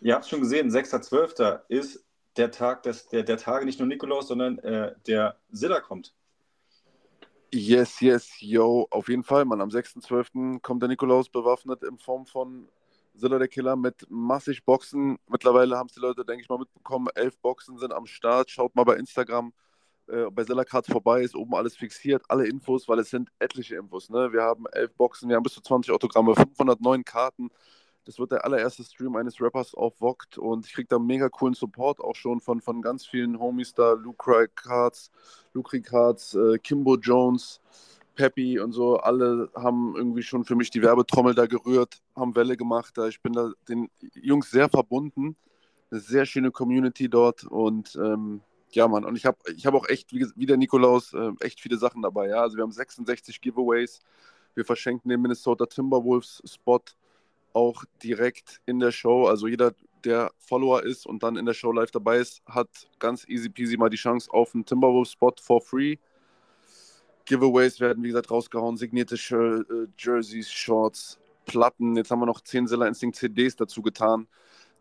[0.00, 1.60] ihr habt es schon gesehen, 6.12.
[1.68, 2.04] ist
[2.36, 6.14] der Tag des, der, der Tage nicht nur Nikolaus, sondern äh, der Zilla kommt.
[7.52, 9.60] Yes, yes, yo, auf jeden Fall, Mann.
[9.60, 10.60] Am 6.12.
[10.60, 12.68] kommt der Nikolaus bewaffnet in Form von
[13.16, 15.18] Zilla der Killer mit massig Boxen.
[15.28, 17.08] Mittlerweile haben es die Leute, denke ich mal, mitbekommen.
[17.14, 18.50] Elf Boxen sind am Start.
[18.50, 19.52] Schaut mal bei Instagram
[20.08, 23.76] äh, bei Zilla Cards vorbei, ist oben alles fixiert, alle Infos, weil es sind etliche
[23.76, 24.10] Infos.
[24.10, 24.32] Ne?
[24.32, 27.50] Wir haben elf Boxen, wir haben bis zu 20 Autogramme, 509 Karten.
[28.08, 31.52] Das wird der allererste Stream eines Rappers auf Vogt und ich kriege da mega coolen
[31.52, 35.10] Support auch schon von, von ganz vielen Homies da, Lucry Cards,
[35.52, 37.60] Lucry Cards, äh, Kimbo Jones,
[38.14, 38.96] Peppy und so.
[38.96, 42.96] Alle haben irgendwie schon für mich die Werbetrommel da gerührt, haben Welle gemacht.
[42.96, 45.36] Da ich bin da den Jungs sehr verbunden.
[45.90, 48.40] Eine sehr schöne Community dort und ähm,
[48.70, 49.04] ja, Mann.
[49.04, 52.00] Und ich habe ich hab auch echt, wie, wie der Nikolaus, äh, echt viele Sachen
[52.00, 52.28] dabei.
[52.28, 54.00] Ja, also wir haben 66 Giveaways.
[54.54, 56.80] Wir verschenken den Minnesota Timberwolves Spot
[57.52, 59.26] auch direkt in der Show.
[59.26, 59.74] Also jeder,
[60.04, 62.68] der Follower ist und dann in der Show live dabei ist, hat
[62.98, 65.96] ganz easy peasy mal die Chance auf einen Timberwolves Spot for free.
[67.24, 68.76] Giveaways werden, wie gesagt, rausgehauen.
[68.76, 71.96] Signierte äh, Jerseys, Shorts, Platten.
[71.96, 74.28] Jetzt haben wir noch 10 Zilla Instinct CDs dazu getan.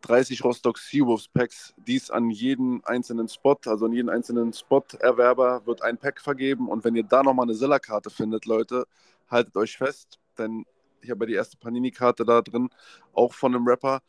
[0.01, 5.81] 30 Rostock Seawolves Packs, dies an jeden einzelnen Spot, also an jeden einzelnen Spot-Erwerber wird
[5.81, 8.85] ein Pack vergeben und wenn ihr da nochmal eine Zilla-Karte findet, Leute,
[9.27, 10.65] haltet euch fest, denn
[11.01, 12.69] ich habe ja die erste Panini-Karte da drin,
[13.13, 14.01] auch von einem Rapper,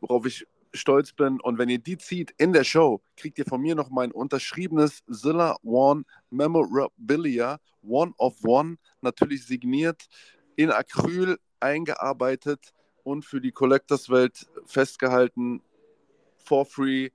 [0.00, 3.60] worauf ich stolz bin und wenn ihr die zieht in der Show, kriegt ihr von
[3.60, 10.06] mir noch mein unterschriebenes Zilla One Memorabilia, One of One, natürlich signiert,
[10.56, 12.74] in Acryl eingearbeitet,
[13.06, 15.62] und für die Collectors-Welt festgehalten,
[16.38, 17.10] for free,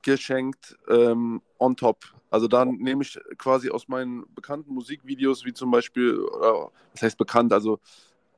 [0.00, 2.06] geschenkt ähm, on top.
[2.30, 7.18] Also da nehme ich quasi aus meinen bekannten Musikvideos, wie zum Beispiel, oder, was heißt
[7.18, 7.78] bekannt, also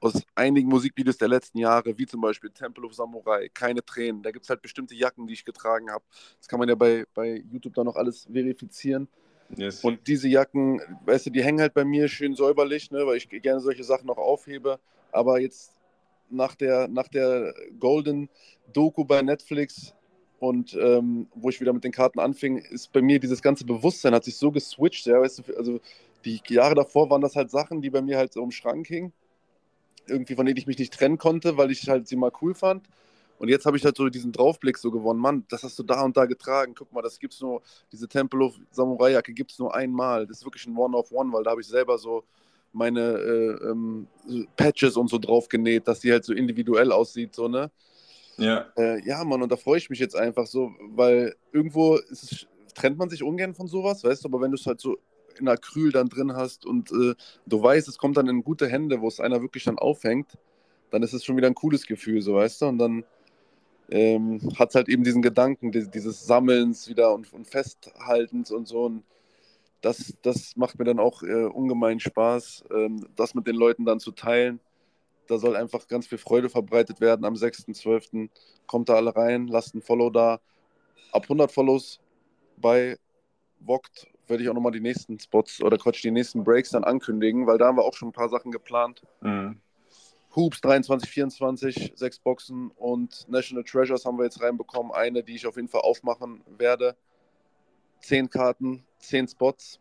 [0.04, 4.22] aus einigen Musikvideos der letzten Jahre, wie zum Beispiel Temple of Samurai, keine Tränen.
[4.22, 6.04] Da gibt es halt bestimmte Jacken, die ich getragen habe.
[6.38, 9.08] Das kann man ja bei, bei YouTube dann noch alles verifizieren.
[9.56, 9.82] Yes.
[9.82, 13.28] Und diese Jacken, weißt du, die hängen halt bei mir schön säuberlich, ne, weil ich
[13.28, 14.78] gerne solche Sachen noch aufhebe.
[15.10, 15.72] Aber jetzt
[16.30, 18.28] nach der, nach der Golden
[18.72, 19.94] Doku bei Netflix
[20.38, 24.14] und ähm, wo ich wieder mit den Karten anfing, ist bei mir dieses ganze Bewusstsein
[24.14, 25.06] hat sich so geswitcht.
[25.06, 25.80] Ja, weißt du, also
[26.24, 29.12] die Jahre davor waren das halt Sachen, die bei mir halt so im Schrank hingen.
[30.06, 32.86] Irgendwie, von denen ich mich nicht trennen konnte, weil ich halt sie mal cool fand.
[33.38, 35.20] Und jetzt habe ich halt so diesen Draufblick so gewonnen.
[35.20, 36.74] Mann, das hast du da und da getragen.
[36.74, 40.26] Guck mal, das gibt's nur, diese Temple of Samurai Jacke gibt es nur einmal.
[40.26, 42.24] Das ist wirklich ein One-of-One, weil da habe ich selber so
[42.72, 44.06] meine äh, ähm,
[44.56, 47.70] Patches und so drauf genäht, dass die halt so individuell aussieht, so, ne?
[48.36, 48.66] Ja.
[48.76, 52.98] Äh, ja, Mann, und da freue ich mich jetzt einfach so, weil irgendwo es, trennt
[52.98, 54.98] man sich ungern von sowas, weißt du, aber wenn du es halt so
[55.40, 57.14] in Acryl dann drin hast und äh,
[57.46, 60.38] du weißt, es kommt dann in gute Hände, wo es einer wirklich dann aufhängt,
[60.90, 63.04] dann ist es schon wieder ein cooles Gefühl, so weißt du, und dann
[63.90, 68.84] ähm, hat es halt eben diesen Gedanken dieses Sammelns wieder und, und Festhaltens und so
[68.84, 69.04] und
[69.84, 74.00] das, das macht mir dann auch äh, ungemein Spaß, ähm, das mit den Leuten dann
[74.00, 74.60] zu teilen.
[75.26, 77.24] Da soll einfach ganz viel Freude verbreitet werden.
[77.24, 78.30] Am 6.12.
[78.66, 80.40] kommt da alle rein, lasst ein Follow da.
[81.12, 82.00] Ab 100 Follows
[82.56, 82.96] bei
[83.64, 87.46] Vogt werde ich auch nochmal die nächsten Spots oder Quatsch, die nächsten Breaks dann ankündigen,
[87.46, 89.02] weil da haben wir auch schon ein paar Sachen geplant.
[89.20, 89.60] Mhm.
[90.34, 94.90] Hoops 23, 24, sechs Boxen und National Treasures haben wir jetzt reinbekommen.
[94.92, 96.96] Eine, die ich auf jeden Fall aufmachen werde.
[98.00, 99.78] Zehn Karten, zehn Spots,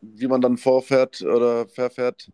[0.00, 2.30] wie man dann vorfährt oder verfährt.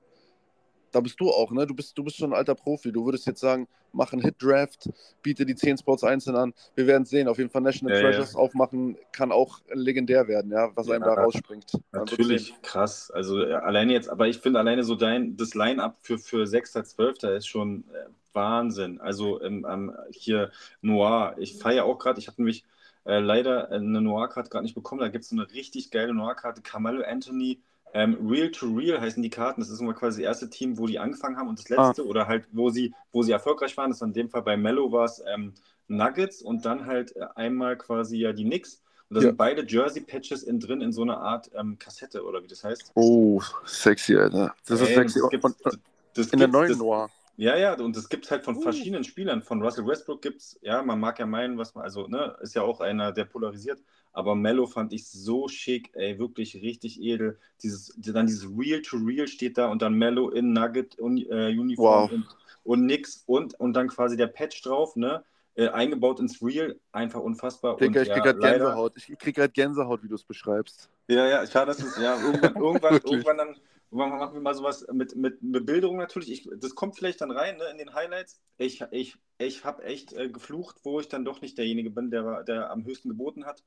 [0.95, 1.67] Da bist du auch, ne?
[1.67, 2.93] Du bist, du bist schon ein alter Profi.
[2.93, 4.91] Du würdest jetzt sagen, mach einen Hit-Draft,
[5.23, 6.55] biete die zehn Spots einzeln an.
[6.77, 7.27] Wir werden sehen.
[7.27, 8.39] Auf jeden Fall National ja, Treasures ja.
[8.39, 11.73] aufmachen kann auch legendär werden, ja, was ja, einem da rausspringt.
[11.91, 13.11] Natürlich, krass.
[13.11, 17.29] Also alleine jetzt, aber ich finde alleine so dein, das Line-Up für, für 6.12.
[17.35, 19.01] ist schon äh, Wahnsinn.
[19.01, 21.35] Also ähm, ähm, hier Noir.
[21.39, 22.65] Ich feiere auch gerade, ich habe nämlich
[23.05, 25.01] äh, leider eine Noir-Karte gerade nicht bekommen.
[25.01, 26.63] Da gibt es eine richtig geile Noir-Karte.
[26.63, 27.61] Carmelo Anthony,
[27.95, 29.61] ähm, Real to Real heißen die Karten.
[29.61, 32.07] Das ist immer quasi das erste Team, wo die angefangen haben und das letzte ah.
[32.07, 33.91] oder halt, wo sie, wo sie erfolgreich waren.
[33.91, 35.55] Das war in dem Fall bei Mello war es ähm,
[35.87, 38.83] Nuggets und dann halt äh, einmal quasi ja die Knicks.
[39.09, 39.29] Und da ja.
[39.29, 42.91] sind beide Jersey-Patches in drin in so einer Art ähm, Kassette oder wie das heißt.
[42.95, 44.55] Oh, sexy, Alter.
[44.67, 45.21] Das ist sexy.
[45.21, 45.79] Das gibt's, das,
[46.15, 47.11] das in der neuen das, Noir.
[47.37, 49.43] Ja, ja, und es gibt halt von verschiedenen Spielern.
[49.43, 52.55] Von Russell Westbrook gibt es, ja, man mag ja meinen, was man, also, ne, ist
[52.55, 53.82] ja auch einer, der polarisiert.
[54.12, 57.39] Aber Mello fand ich so schick, ey, wirklich richtig edel.
[57.62, 61.49] Dieses, dann dieses Real to Real steht da und dann Mello in Nugget und, äh,
[61.49, 62.12] Uniform wow.
[62.12, 62.26] und,
[62.62, 65.24] und nix und, und dann quasi der Patch drauf, ne?
[65.57, 67.77] Äh, eingebaut ins Real, einfach unfassbar.
[67.77, 68.97] Digga, ich krieg ja, gerade Gänsehaut.
[68.97, 70.91] Ich krieg gerade Gänsehaut, wie du es beschreibst.
[71.07, 73.57] Ja, ja, schade, dass es, ja, irgendwann, irgendwann, irgendwann dann
[73.91, 76.33] machen wir mal sowas mit, mit Bebilderung natürlich.
[76.33, 78.41] Ich, das kommt vielleicht dann rein ne, in den Highlights.
[78.59, 82.43] Ich, ich, ich habe echt äh, geflucht, wo ich dann doch nicht derjenige bin, der,
[82.43, 83.63] der am höchsten geboten hat.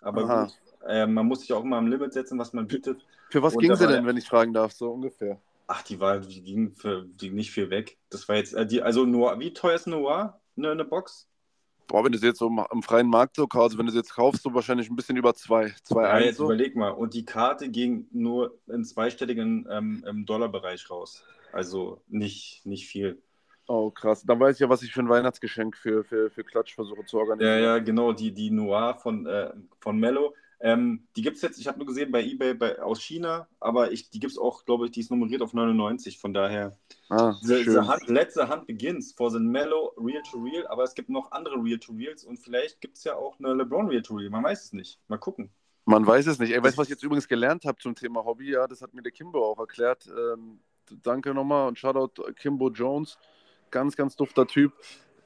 [0.00, 0.44] Aber Aha.
[0.44, 3.04] gut, äh, man muss sich auch immer am Limit setzen, was man bietet.
[3.30, 5.40] Für was ging sie denn, wenn ich fragen darf, so ungefähr?
[5.66, 7.98] Ach, die war, die ging für die nicht viel weg.
[8.10, 10.40] Das war jetzt, äh, die, also Noir, wie teuer ist Noir?
[10.56, 11.28] Eine, eine Box?
[11.92, 14.14] Boah, wenn du es jetzt so im freien Markt so kaufst, wenn du es jetzt
[14.14, 15.74] kaufst, so wahrscheinlich ein bisschen über zwei.
[15.82, 16.44] zwei ja, jetzt so.
[16.46, 16.88] überleg mal.
[16.88, 21.22] Und die Karte ging nur in zweistelligen ähm, Dollarbereich raus.
[21.52, 23.20] Also nicht, nicht viel.
[23.66, 24.22] Oh, krass.
[24.22, 27.18] Dann weiß ich ja, was ich für ein Weihnachtsgeschenk für, für, für Klatsch versuche zu
[27.18, 27.62] organisieren.
[27.62, 28.14] Ja, ja, genau.
[28.14, 30.34] Die, die Noir von, äh, von Mello.
[30.64, 33.90] Ähm, die gibt es jetzt, ich habe nur gesehen bei eBay bei, aus China, aber
[33.90, 36.20] ich, die gibt es auch, glaube ich, die ist nummeriert auf 99.
[36.20, 36.78] Von daher,
[37.10, 40.94] ah, the, the Hand, letzte Hand begins for the Mellow Real to Real, aber es
[40.94, 44.02] gibt noch andere Real to Reals und vielleicht gibt es ja auch eine LeBron Real
[44.02, 44.30] to Real.
[44.30, 45.00] Man weiß es nicht.
[45.08, 45.50] Mal gucken.
[45.84, 46.52] Man weiß es nicht.
[46.52, 48.52] Ey, weißt du, was ich jetzt übrigens gelernt habe zum Thema Hobby?
[48.52, 50.06] Ja, das hat mir der Kimbo auch erklärt.
[50.06, 50.60] Ähm,
[51.02, 53.18] danke nochmal und Shoutout Kimbo Jones.
[53.72, 54.72] Ganz, ganz dufter Typ.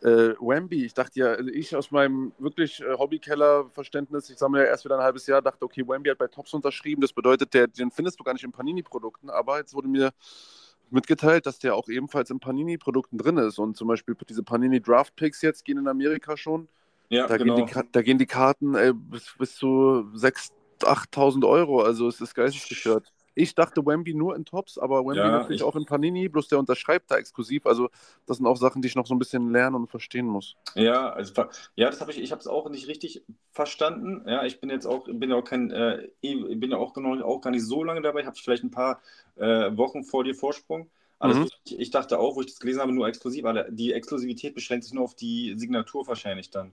[0.02, 4.66] Äh, Wemby, ich dachte ja, also ich aus meinem wirklich äh, Hobbykeller-Verständnis, ich sammle ja
[4.66, 7.66] erst wieder ein halbes Jahr, dachte, okay, Wemby hat bei Tops unterschrieben, das bedeutet, der,
[7.66, 10.12] den findest du gar nicht in Panini-Produkten, aber jetzt wurde mir
[10.90, 15.16] mitgeteilt, dass der auch ebenfalls in Panini-Produkten drin ist und zum Beispiel diese Panini Draft
[15.16, 16.68] Picks jetzt gehen in Amerika schon.
[17.08, 17.54] Ja, da, genau.
[17.54, 19.66] gehen, die, da gehen die Karten ey, bis, bis zu
[20.14, 23.12] 6.000, 8.000 Euro, also es ist geistesgestört.
[23.38, 25.66] Ich dachte Wemby nur in Tops, aber Wemby ja, natürlich ich...
[25.66, 27.66] auch in Panini, bloß der unterschreibt da exklusiv.
[27.66, 27.90] Also
[28.24, 30.56] das sind auch Sachen, die ich noch so ein bisschen lernen und verstehen muss.
[30.74, 33.22] Ja, also ja, das habe ich, ich habe es auch nicht richtig
[33.52, 34.26] verstanden.
[34.26, 37.42] Ja, ich bin jetzt auch, bin ja auch kein, äh, bin ja auch, noch, auch
[37.42, 39.02] gar nicht so lange dabei, habe vielleicht ein paar
[39.36, 40.88] äh, Wochen vor dir Vorsprung.
[41.22, 41.48] Mhm.
[41.64, 44.84] ich, ich, dachte auch, wo ich das gelesen habe, nur exklusiv, aber die Exklusivität beschränkt
[44.84, 46.72] sich nur auf die Signatur wahrscheinlich dann.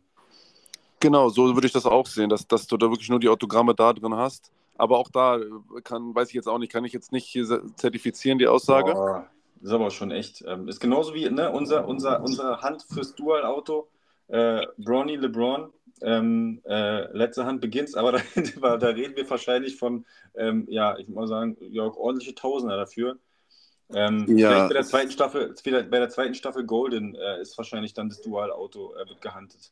[1.02, 3.76] Genau, so würde ich das auch sehen, dass, dass du da wirklich nur die Autogramme
[3.76, 4.50] da drin hast.
[4.76, 5.42] Aber auch da äh,
[5.84, 7.46] kann, weiß ich jetzt auch nicht, kann ich jetzt nicht hier
[7.76, 8.94] zertifizieren, die Aussage.
[8.94, 9.30] Boah,
[9.62, 10.44] ist aber schon echt.
[10.48, 13.88] Ähm, ist genauso wie ne, unser, unser, unsere Hand fürs Dual-Auto.
[14.28, 15.72] Äh, Bronny LeBron,
[16.02, 18.14] ähm, äh, letzte Hand beginnt, aber
[18.62, 22.78] da, da, reden wir wahrscheinlich von, ähm, ja, ich muss mal sagen, ja, ordentliche Tausender
[22.78, 23.20] dafür.
[23.94, 24.68] Ähm, ja.
[24.68, 28.94] Bei der zweiten Staffel, bei der zweiten Staffel Golden äh, ist wahrscheinlich dann das Dual-Auto
[28.96, 29.72] äh, wird gehandelt.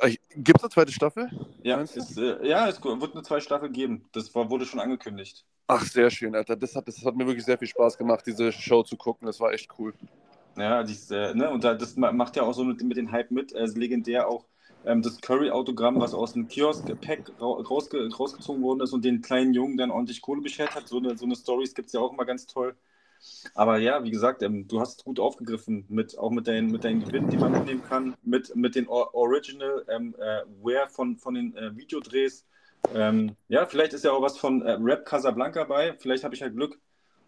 [0.00, 1.30] Äh, Gibt es eine zweite Staffel?
[1.62, 4.04] Ja, ist, äh, ja, es wird eine zweite Staffel geben.
[4.12, 5.44] Das war, wurde schon angekündigt.
[5.66, 6.56] Ach, sehr schön, Alter.
[6.56, 9.26] Das hat, das hat mir wirklich sehr viel Spaß gemacht, diese Show zu gucken.
[9.26, 9.92] Das war echt cool.
[10.56, 13.52] Ja, dies, äh, ne, und das macht ja auch so mit, mit den Hype mit.
[13.52, 14.46] Äh, legendär auch
[14.84, 19.76] ähm, das Curry-Autogramm, was aus dem Kiosk-Pack rausge rausgezogen worden ist und den kleinen Jungen
[19.76, 20.88] dann ordentlich Kohle beschert hat.
[20.88, 22.74] So eine, so eine Stories gibt es ja auch immer ganz toll.
[23.54, 26.84] Aber ja, wie gesagt, ähm, du hast es gut aufgegriffen, mit, auch mit deinen, mit
[26.84, 31.34] deinen Gewinnen, die man mitnehmen kann, mit, mit den Original ähm, äh, Wear von, von
[31.34, 32.46] den äh, Videodrehs.
[32.94, 36.42] Ähm, ja, vielleicht ist ja auch was von äh, Rap Casablanca bei, vielleicht habe ich
[36.42, 36.78] halt Glück.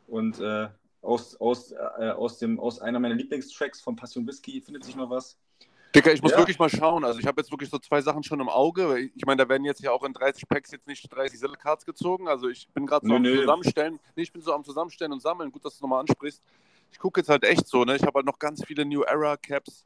[0.06, 0.68] Und äh,
[1.02, 5.10] aus, aus, äh, aus, dem, aus einer meiner Lieblingstracks von Passion Whisky findet sich noch
[5.10, 5.38] was.
[5.94, 6.38] Dicker, ich muss ja.
[6.38, 7.04] wirklich mal schauen.
[7.04, 9.10] Also ich habe jetzt wirklich so zwei Sachen schon im Auge.
[9.16, 12.28] Ich meine, da werden jetzt ja auch in 30 Packs jetzt nicht 30 Silly-Cards gezogen.
[12.28, 13.98] Also ich bin gerade so am Zusammenstellen.
[14.14, 15.50] Nee, ich bin so am Zusammenstellen und Sammeln.
[15.50, 16.42] Gut, dass du nochmal ansprichst.
[16.92, 17.96] Ich gucke jetzt halt echt so, ne?
[17.96, 19.84] Ich habe halt noch ganz viele New Era Caps,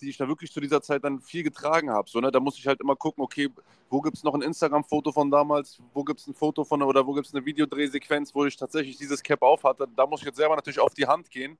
[0.00, 2.10] die ich da wirklich zu dieser Zeit dann viel getragen habe.
[2.10, 2.32] So, ne?
[2.32, 3.48] Da muss ich halt immer gucken, okay,
[3.88, 7.06] wo gibt es noch ein Instagram-Foto von damals, wo gibt es ein Foto von oder
[7.06, 9.86] wo gibt es eine Videodrehsequenz, wo ich tatsächlich dieses Cap auf hatte.
[9.94, 11.56] Da muss ich jetzt selber natürlich auf die Hand gehen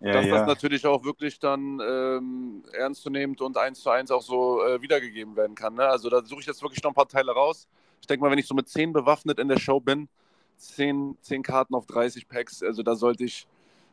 [0.00, 0.38] ja, dass ja.
[0.38, 5.34] das natürlich auch wirklich dann ähm, ernstzunehmend und eins zu eins auch so äh, wiedergegeben
[5.34, 5.74] werden kann.
[5.74, 5.86] Ne?
[5.86, 7.66] Also da suche ich jetzt wirklich noch ein paar Teile raus.
[8.00, 10.08] Ich denke mal, wenn ich so mit zehn bewaffnet in der Show bin,
[10.56, 13.48] zehn, zehn Karten auf 30 Packs, also da sollte ich,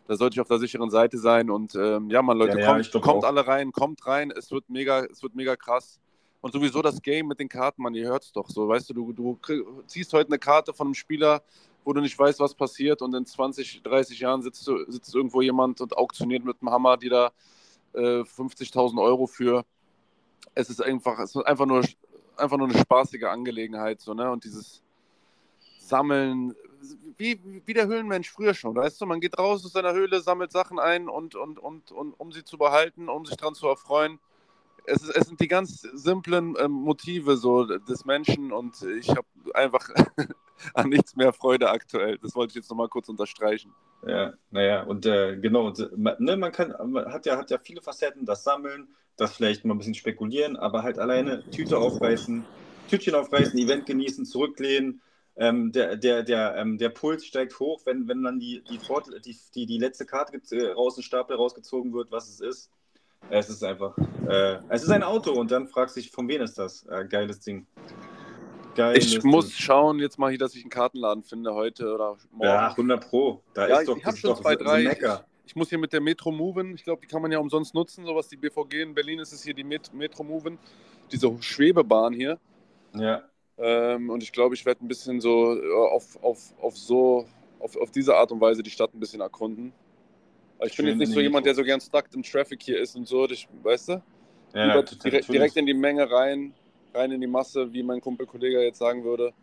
[0.08, 1.50] da sollte ich auf der sicheren Seite sein.
[1.50, 5.06] Und ähm, ja, man, Leute, ja, kommt, kommt alle rein, kommt rein, es wird mega,
[5.06, 6.00] es wird mega krass.
[6.42, 8.94] Und sowieso das Game mit den Karten, man, ihr hört es doch so, weißt du,
[8.94, 9.40] du, du
[9.88, 11.42] ziehst heute eine Karte von einem Spieler,
[11.86, 15.80] wo du nicht weißt, was passiert und in 20, 30 Jahren sitzt, sitzt irgendwo jemand
[15.82, 17.32] und auktioniert mit einem Hammer, die da
[17.94, 19.64] äh, 50.000 Euro für.
[20.56, 21.84] Es ist einfach, es ist einfach nur,
[22.38, 24.32] einfach nur eine spaßige Angelegenheit, so, ne?
[24.32, 24.82] Und dieses
[25.78, 26.56] Sammeln,
[27.18, 30.52] wie, wie der Höhlenmensch früher schon, weißt du, man geht raus aus seiner Höhle, sammelt
[30.52, 34.20] Sachen ein und, und, und, und um sie zu behalten, um sich daran zu erfreuen.
[34.86, 39.90] Es, es sind die ganz simplen ähm, Motive so des Menschen und ich habe einfach
[40.74, 42.18] an nichts mehr Freude aktuell.
[42.18, 43.74] Das wollte ich jetzt nochmal kurz unterstreichen.
[44.06, 47.82] Ja, naja, und äh, genau, und, ne, man kann, man hat ja, hat ja viele
[47.82, 48.88] Facetten, das Sammeln,
[49.18, 52.46] das vielleicht mal ein bisschen spekulieren, aber halt alleine Tüte aufreißen,
[52.90, 55.02] Tütchen aufreißen, Event genießen, zurücklehnen.
[55.38, 59.10] Ähm, der, der, der, ähm, der Puls steigt hoch, wenn, wenn dann die, die, Fort,
[59.26, 62.72] die, die, die letzte Karte äh, raus, ein Stapel rausgezogen wird, was es ist.
[63.30, 63.98] Es ist einfach,
[64.30, 66.86] äh, es ist ein Auto und dann fragst du dich, von wem ist das?
[66.86, 67.66] Äh, geiles Ding.
[68.76, 72.44] Geil, ich muss schauen jetzt mal hier, dass ich einen Kartenladen finde heute oder morgen.
[72.44, 73.42] Ja, 100 Pro.
[73.54, 74.84] Da ja, ist doch, ich habe schon zwei, drei.
[74.84, 75.00] Ich,
[75.46, 78.06] ich, muss hier mit der Metro Moven, ich glaube, die kann man ja umsonst nutzen,
[78.06, 78.82] sowas die BVG.
[78.82, 80.60] In Berlin ist es hier die Met Metro Moven,
[81.12, 82.38] diese Schwebebahn hier.
[82.94, 83.24] Ja.
[83.58, 85.58] Ähm, und ich glaube, ich werde ein bisschen so
[85.92, 87.26] auf, auf, auf so,
[87.60, 89.72] auf, auf diese Art und Weise die Stadt ein bisschen erkunden.
[90.66, 93.08] Ich bin jetzt nicht so jemand, der so gern stuck im Traffic hier ist und
[93.08, 94.04] so, ich, weißt du?
[94.54, 96.54] Ja, direkt, direkt in die Menge rein,
[96.96, 99.34] rein in die Masse, wie mein Kumpel Kollege jetzt sagen würde.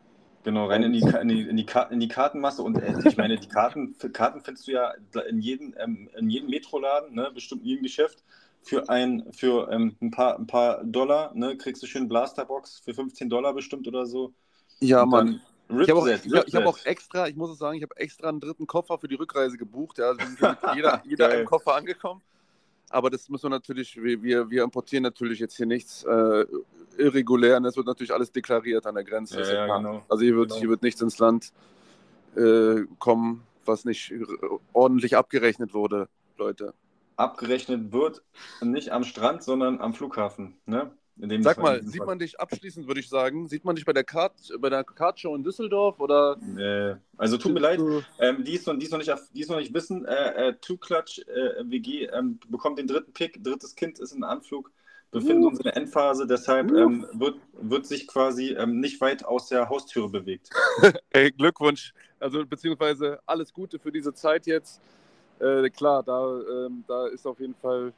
[0.45, 3.39] Genau, rein in die, in die, in die, in die Kartenmasse und äh, ich meine,
[3.39, 4.93] die Karten, Karten findest du ja
[5.29, 8.25] in jedem, ähm, in jedem Metroladen, ne, bestimmt in jedem Geschäft.
[8.65, 12.95] Für ein, für ähm, ein, paar, ein paar Dollar, ne, kriegst du schön Blasterbox für
[12.95, 14.33] 15 Dollar bestimmt oder so.
[14.81, 15.41] Ja, Mann.
[15.69, 18.41] Ich habe auch, ich hab auch, extra, ich muss es sagen, ich habe extra einen
[18.41, 19.99] dritten Koffer für die Rückreise gebucht.
[19.99, 20.21] Ja, also
[20.75, 22.21] jeder, jeder im Koffer angekommen.
[22.93, 26.45] Aber das müssen wir natürlich, wir, wir importieren natürlich jetzt hier nichts äh,
[26.99, 29.41] irregulär und das wird natürlich alles deklariert an der Grenze.
[29.41, 30.03] Ja, ja, genau.
[30.09, 30.61] Also hier wird, genau.
[30.61, 31.53] hier wird nichts ins Land
[32.37, 34.13] äh, kommen, was nicht
[34.75, 36.75] ordentlich abgerechnet wurde, Leute.
[37.17, 38.23] Abgerechnet wird
[38.61, 40.57] nicht am Strand, sondern am Flughafen.
[40.67, 40.91] Ne?
[41.41, 42.07] Sag mal, sieht Fall.
[42.07, 45.37] man dich abschließend, würde ich sagen, sieht man dich bei der Kart, bei der Kartshow
[45.37, 46.37] in Düsseldorf oder?
[46.41, 46.97] Nee.
[47.17, 47.81] Also tut mir leid,
[48.19, 50.55] ähm, die, ist noch, die, ist noch nicht, die ist noch nicht wissen, äh, äh,
[50.61, 54.73] Two Clutch äh, WG ähm, bekommt den dritten Pick, drittes Kind ist in Anflug,
[55.11, 55.49] befinden uh.
[55.49, 56.79] uns in der Endphase, deshalb uh.
[56.79, 60.49] ähm, wird, wird sich quasi ähm, nicht weit aus der Haustüre bewegt.
[61.13, 64.81] hey, Glückwunsch, also beziehungsweise alles Gute für diese Zeit jetzt.
[65.39, 67.93] Äh, klar, da, ähm, da ist auf jeden Fall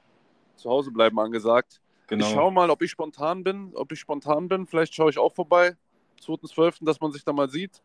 [0.57, 1.81] zu Hause bleiben angesagt.
[2.07, 2.27] Genau.
[2.27, 3.73] Ich schaue mal, ob ich spontan bin.
[3.75, 4.67] Ob ich spontan bin.
[4.67, 5.77] Vielleicht schaue ich auch vorbei.
[6.23, 7.83] 2.12., dass man sich da mal sieht.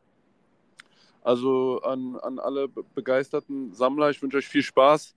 [1.22, 5.16] Also an, an alle begeisterten Sammler, ich wünsche euch viel Spaß.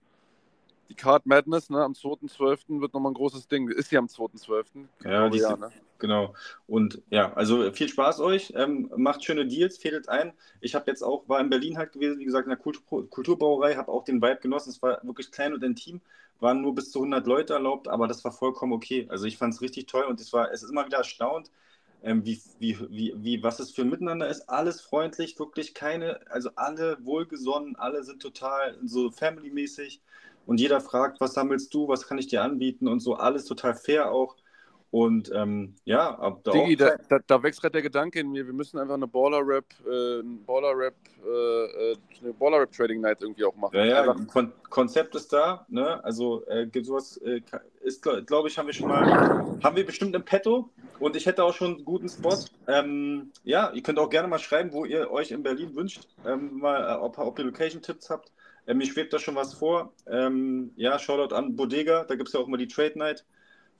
[0.89, 2.81] Die Card Madness, ne, am 2.12.
[2.81, 3.69] wird nochmal ein großes Ding.
[3.69, 4.85] Ist ja am 2.12.
[5.03, 5.71] Ja, die ja, ne?
[5.97, 6.33] genau.
[6.67, 8.53] Und ja, also viel Spaß euch.
[8.55, 10.33] Ähm, macht schöne Deals, fädelt ein.
[10.61, 13.75] Ich habe jetzt auch, war in Berlin halt gewesen, wie gesagt, in der Kultur Kulturbrauerei,
[13.75, 14.69] habe auch den Vibe genossen.
[14.69, 16.01] Es war wirklich klein und intim,
[16.39, 19.07] waren nur bis zu 100 Leute erlaubt, aber das war vollkommen okay.
[19.09, 21.49] Also ich fand es richtig toll und es war, es ist immer wieder erstaunt,
[22.03, 24.49] ähm, wie, wie, wie, wie, was es für ein Miteinander ist.
[24.49, 30.01] Alles freundlich, wirklich keine, also alle wohlgesonnen, alle sind total so family-mäßig
[30.45, 33.75] und jeder fragt, was sammelst du, was kann ich dir anbieten und so, alles total
[33.75, 34.35] fair auch.
[34.93, 38.45] Und ähm, ja, ab da Digi, da, da, da, wächst gerade der Gedanke in mir,
[38.45, 40.93] wir müssen einfach eine Baller-Rap, äh, Baller-Rap,
[41.25, 43.75] äh, äh, eine Baller-Rap-Trading-Night irgendwie auch machen.
[43.75, 46.03] Ja, ja, Kon Konzept ist da, ne?
[46.03, 47.41] Also äh, sowas äh,
[47.81, 50.69] ist, glaube ich, haben wir schon mal, haben wir bestimmt im Petto
[50.99, 52.37] und ich hätte auch schon einen guten Spot.
[52.67, 56.59] Ähm, ja, ihr könnt auch gerne mal schreiben, wo ihr euch in Berlin wünscht, ähm,
[56.59, 58.31] mal, äh, ob, ob ihr Location-Tipps habt.
[58.67, 59.93] Ähm, mir schwebt da schon was vor.
[60.07, 63.25] Ähm, ja, Shoutout an Bodega, da gibt es ja auch immer die Trade Night.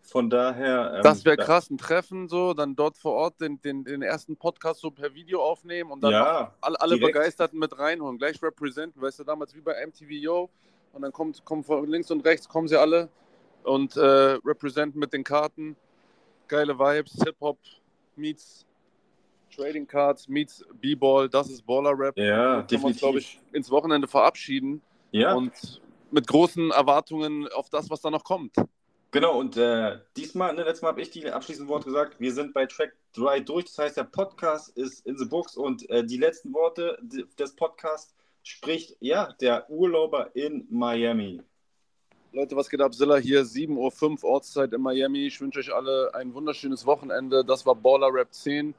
[0.02, 0.96] Von daher.
[0.96, 4.36] Ähm, das wäre krass, ein Treffen so, dann dort vor Ort den, den, den ersten
[4.36, 9.02] Podcast so per Video aufnehmen und dann ja, alle, alle Begeisterten mit reinholen, gleich representen,
[9.02, 10.50] weißt du, damals wie bei MTV Yo
[10.92, 13.08] und dann kommt, kommen von links und rechts kommen sie alle
[13.64, 14.02] und äh,
[14.46, 15.78] representen mit den Karten.
[16.50, 17.58] Geile Vibes, Hip-Hop
[18.18, 18.66] meets
[19.56, 22.18] Trading Cards, meets B-Ball, das ist Baller Rap.
[22.18, 23.00] Ja, definitiv.
[23.00, 24.82] glaube ich, ins Wochenende verabschieden.
[25.12, 25.34] Ja.
[25.34, 25.82] Und
[26.12, 28.56] mit großen Erwartungen auf das, was da noch kommt.
[29.12, 32.20] Genau, und äh, diesmal, ne, letztes Mal habe ich die abschließenden Worte gesagt.
[32.20, 33.66] Wir sind bei Track 3 durch.
[33.66, 36.98] Das heißt, der Podcast ist in the books und äh, die letzten Worte
[37.38, 41.42] des Podcasts spricht ja der Urlauber in Miami.
[42.32, 42.96] Leute, was geht ab?
[42.96, 45.28] Silla hier, 7.05 Uhr Ortszeit in Miami.
[45.28, 47.46] Ich wünsche euch alle ein wunderschönes Wochenende.
[47.46, 48.74] Das war Baller Rap 10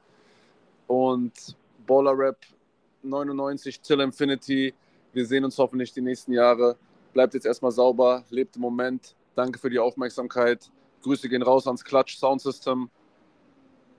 [0.87, 1.55] und
[1.85, 2.37] Baller Rap
[3.03, 4.73] 99 till Infinity.
[5.13, 6.77] Wir sehen uns hoffentlich die nächsten Jahre.
[7.13, 9.15] Bleibt jetzt erstmal sauber, lebt im Moment.
[9.35, 10.69] Danke für die Aufmerksamkeit.
[11.03, 12.89] Grüße gehen raus ans Clutch Sound System.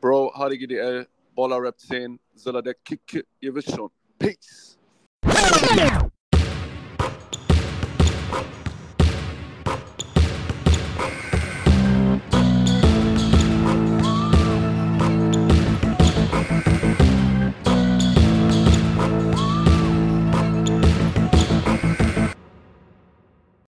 [0.00, 3.90] Bro, HDGDL, Baller Rap 10, Zilla der Kick, ihr wisst schon.
[4.18, 4.78] Peace.